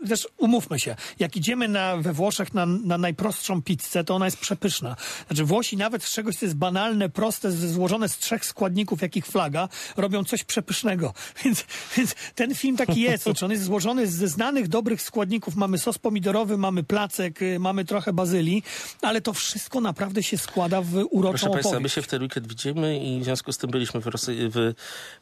[0.08, 4.38] też umówmy się, jak idziemy na, we Włoszech na, na najprostszą pizzę, to ona jest
[4.38, 4.96] przepyszna.
[5.26, 9.68] Znaczy Włosi nawet z czegoś, co jest banalne, proste, złożone z trzech składników, jakich flaga,
[9.96, 11.14] robią coś przepysznego.
[11.44, 11.64] Więc,
[11.96, 15.13] więc ten film taki jest, znaczy on jest złożony ze znanych, dobrych składników.
[15.56, 18.62] Mamy sos pomidorowy, mamy placek, y, mamy trochę bazylii,
[19.02, 21.94] ale to wszystko naprawdę się składa w uroczą Proszę Państwa, my opowieść.
[21.94, 24.74] się w ten weekend widzimy i w związku z tym byliśmy w, Rosy- w,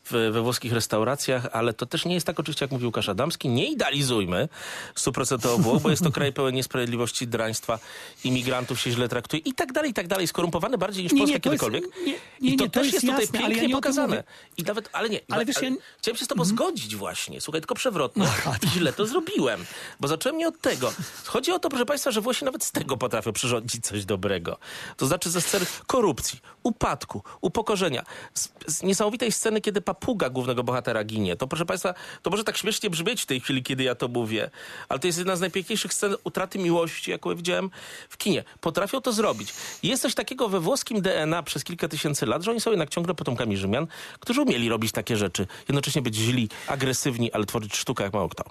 [0.05, 3.49] w, we włoskich restauracjach, ale to też nie jest tak oczywiście, jak mówił Łukasz Adamski.
[3.49, 4.49] Nie idealizujmy
[4.95, 7.79] stuprocentowo Włoch, bo jest to kraj pełen niesprawiedliwości, draństwa,
[8.25, 10.27] imigrantów się źle traktuje i tak dalej, i tak dalej.
[10.27, 11.85] Skorumpowany bardziej niż Nie, Polska nie, jest- kiedykolwiek.
[12.07, 14.25] nie, nie, I to nie, to też jest jest tutaj jasne, ale pięknie ja pokazane.
[14.57, 17.41] I nawet, ale nie, Ale wiesz, ja- chciałem się z tobą zgodzić właśnie.
[17.41, 18.27] Słuchaj, tylko przewrotnie.
[18.63, 19.65] I źle to zrobiłem,
[20.01, 20.93] bo zacząłem nie od tego.
[21.27, 24.59] Chodzi o to, proszę Państwa, że Włosi nawet z tego potrafią przyrządzić coś dobrego.
[24.97, 28.03] To znaczy ze scen korupcji, upadku, upokorzenia,
[28.35, 31.37] z, z niesamowitej sceny, kiedy papuga głównego bohatera ginie.
[31.37, 34.51] To proszę Państwa, to może tak śmiesznie brzmieć w tej chwili, kiedy ja to mówię,
[34.89, 37.71] ale to jest jedna z najpiękniejszych scen utraty miłości, jaką widziałem
[38.09, 38.45] w kinie.
[38.61, 39.55] Potrafią to zrobić.
[39.83, 43.15] Jest coś takiego we włoskim DNA przez kilka tysięcy lat, że oni są jednak ciągle
[43.15, 43.87] potomkami Rzymian,
[44.21, 45.47] którzy umieli robić takie rzeczy.
[45.69, 48.45] Jednocześnie być źli, agresywni, ale tworzyć sztukę jak mało kto.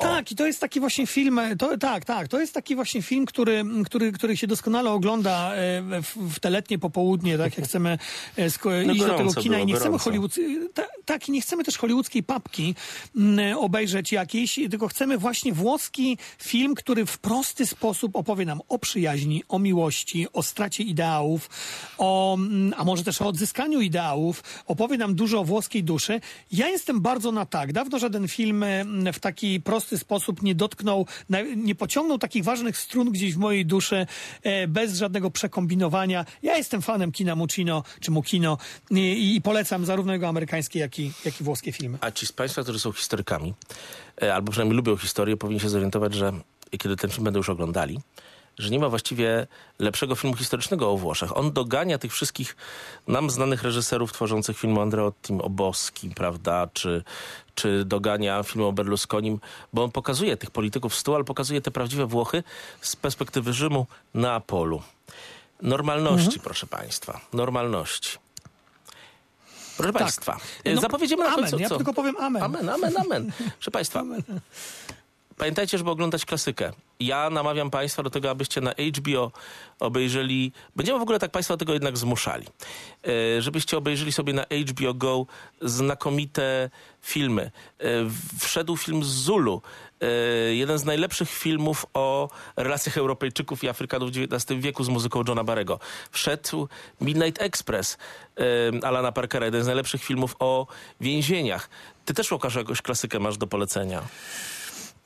[0.00, 3.26] Tak, i to jest taki właśnie film, to, tak, tak, to jest taki właśnie film,
[3.26, 7.98] który, który, który się doskonale ogląda e, w, w te letnie popołudnie, tak, jak chcemy
[8.36, 8.48] e,
[8.86, 9.98] No iść do tego kina i nie chcemy.
[9.98, 10.34] Hollywood,
[10.74, 12.74] ta, tak, i nie chcemy też hollywoodzkiej papki
[13.16, 18.78] mm, obejrzeć jakiejś, tylko chcemy właśnie włoski film, który w prosty sposób opowie nam o
[18.78, 21.50] przyjaźni, o miłości, o stracie ideałów,
[21.98, 22.38] o,
[22.76, 26.20] a może też o odzyskaniu ideałów, opowie nam dużo o włoskiej duszy.
[26.52, 27.72] Ja jestem bardzo na tak.
[27.72, 28.64] Dawno żaden film
[29.12, 31.06] w taki prosty sposób nie dotknął,
[31.56, 34.06] nie pociągnął takich ważnych strun gdzieś w mojej duszy
[34.42, 36.24] e, bez żadnego przekombinowania.
[36.42, 38.58] Ja jestem fanem kina Muccino czy Muccino
[38.90, 41.98] i, i polecam zarówno jego amerykańskie, jak i, jak i włoskie filmy.
[42.00, 43.54] A ci z Państwa, którzy są historykami,
[44.22, 46.32] e, albo przynajmniej lubią historię, powinni się zorientować, że
[46.78, 48.00] kiedy ten film będą już oglądali,
[48.58, 49.46] że nie ma właściwie
[49.78, 51.36] lepszego filmu historycznego o Włoszech.
[51.36, 52.56] On dogania tych wszystkich
[53.08, 57.04] nam znanych reżyserów tworzących film o Andreottim, o Boskim, prawda, czy,
[57.54, 59.40] czy dogania filmu o Berlusconim,
[59.72, 62.42] bo on pokazuje tych polityków stu, ale pokazuje te prawdziwe Włochy
[62.80, 64.82] z perspektywy Rzymu, Neapolu.
[65.62, 68.18] Normalności, proszę Państwa, normalności.
[69.76, 71.40] Proszę Państwa, e, No, zapowiedziemy na amen.
[71.40, 71.76] końcu Ja co?
[71.76, 72.42] tylko powiem amen.
[72.42, 73.32] Amen, amen, amen.
[73.58, 74.04] Proszę Państwa,
[75.36, 76.72] pamiętajcie, żeby oglądać klasykę.
[77.00, 79.32] Ja namawiam Państwa do tego, abyście na HBO
[79.80, 80.52] obejrzeli...
[80.76, 82.46] Będziemy w ogóle tak Państwa do tego jednak zmuszali.
[83.36, 85.26] E, żebyście obejrzeli sobie na HBO Go
[85.62, 86.70] znakomite
[87.02, 87.50] filmy.
[87.80, 87.84] E,
[88.40, 89.62] wszedł film z Zulu.
[90.00, 90.06] E,
[90.54, 95.44] jeden z najlepszych filmów o relacjach Europejczyków i Afrykanów w XIX wieku z muzyką Johna
[95.44, 95.78] Barrego.
[96.10, 96.68] Wszedł
[97.00, 97.98] Midnight Express
[98.82, 100.66] Alana Parkera, jeden z najlepszych filmów o
[101.00, 101.68] więzieniach.
[102.04, 104.02] Ty też, Łukasz, jakąś klasykę masz do polecenia.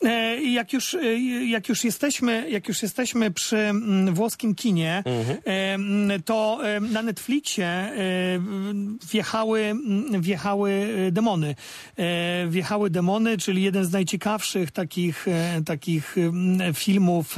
[0.05, 5.03] E, i Jak już, e, jak już jesteśmy, jak już jesteśmy przy mm, włoskim kinie,
[5.07, 7.93] e, mm, to na Netflixie
[9.11, 11.55] wjechały, mm, wjechały demony.
[12.49, 15.27] Wjechały demony, czyli jeden z najciekawszych takich,
[15.67, 16.17] takich
[16.75, 17.37] filmów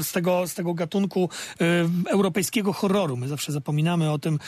[0.00, 1.30] z tego, z tego gatunku
[2.08, 3.16] europejskiego horroru.
[3.16, 4.38] My zawsze zapominamy o tym,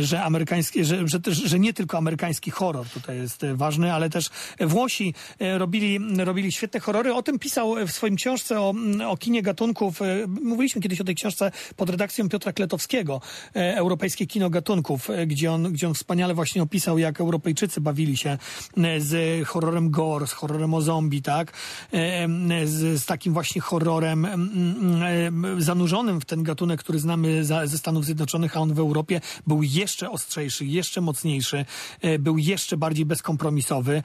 [0.00, 4.30] że amerykański, że, że, że nie tylko amerykański horror tutaj jest ważny, ale też
[4.82, 7.14] Włosi e, robili, robili świetne horrory.
[7.14, 8.74] O tym pisał w swoim książce o,
[9.08, 10.02] o kinie gatunków.
[10.02, 13.20] e, Mówiliśmy kiedyś o tej książce pod redakcją Piotra Kletowskiego,
[13.56, 18.38] e, Europejskie kino gatunków, gdzie on, gdzie on wspaniale właśnie opisał, jak Europejczycy bawili się
[18.98, 21.52] z horrorem gore, z horrorem o zombie, tak?
[22.64, 28.04] Z, z takim właśnie horrorem mm, mm, zanurzonym w ten gatunek, który znamy ze Stanów
[28.04, 31.64] Zjednoczonych, a on w Europie był jeszcze ostrzejszy, jeszcze mocniejszy,
[32.18, 34.02] był jeszcze bardziej bezkompromisowy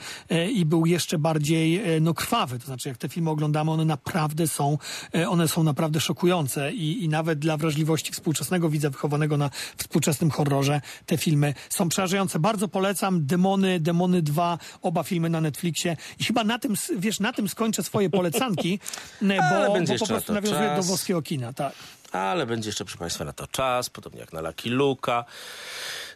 [0.53, 2.59] i był jeszcze bardziej e, no, krwawy.
[2.59, 4.77] To znaczy, jak te filmy oglądamy, one naprawdę są,
[5.15, 10.31] e, one są naprawdę szokujące i, i nawet dla wrażliwości współczesnego widza wychowanego na współczesnym
[10.31, 12.39] horrorze te filmy są przerażające.
[12.39, 17.33] Bardzo polecam Demony, Demony 2, oba filmy na Netflixie i chyba na tym, wiesz, na
[17.33, 18.79] tym skończę swoje polecanki,
[19.21, 20.87] e, bo, bo po na prostu to nawiązuję do czas.
[20.87, 21.73] włoskiego kina, tak.
[22.11, 25.25] Ale będzie jeszcze, proszę Państwa, na to czas, podobnie jak na Lucky Luka.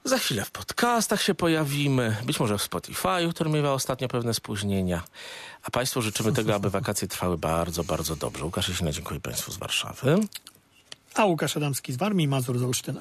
[0.04, 5.04] Za chwilę w podcastach się pojawimy, być może w Spotify, który miewa ostatnio pewne spóźnienia.
[5.64, 8.45] A Państwu życzymy tego, aby wakacje trwały bardzo, bardzo dobrze.
[8.45, 10.16] Łukasz Jasina, dziękuję Państwu z Warszawy.
[11.16, 12.99] A Łukasz Adamski z Warmii, Mazur z Olsztyna.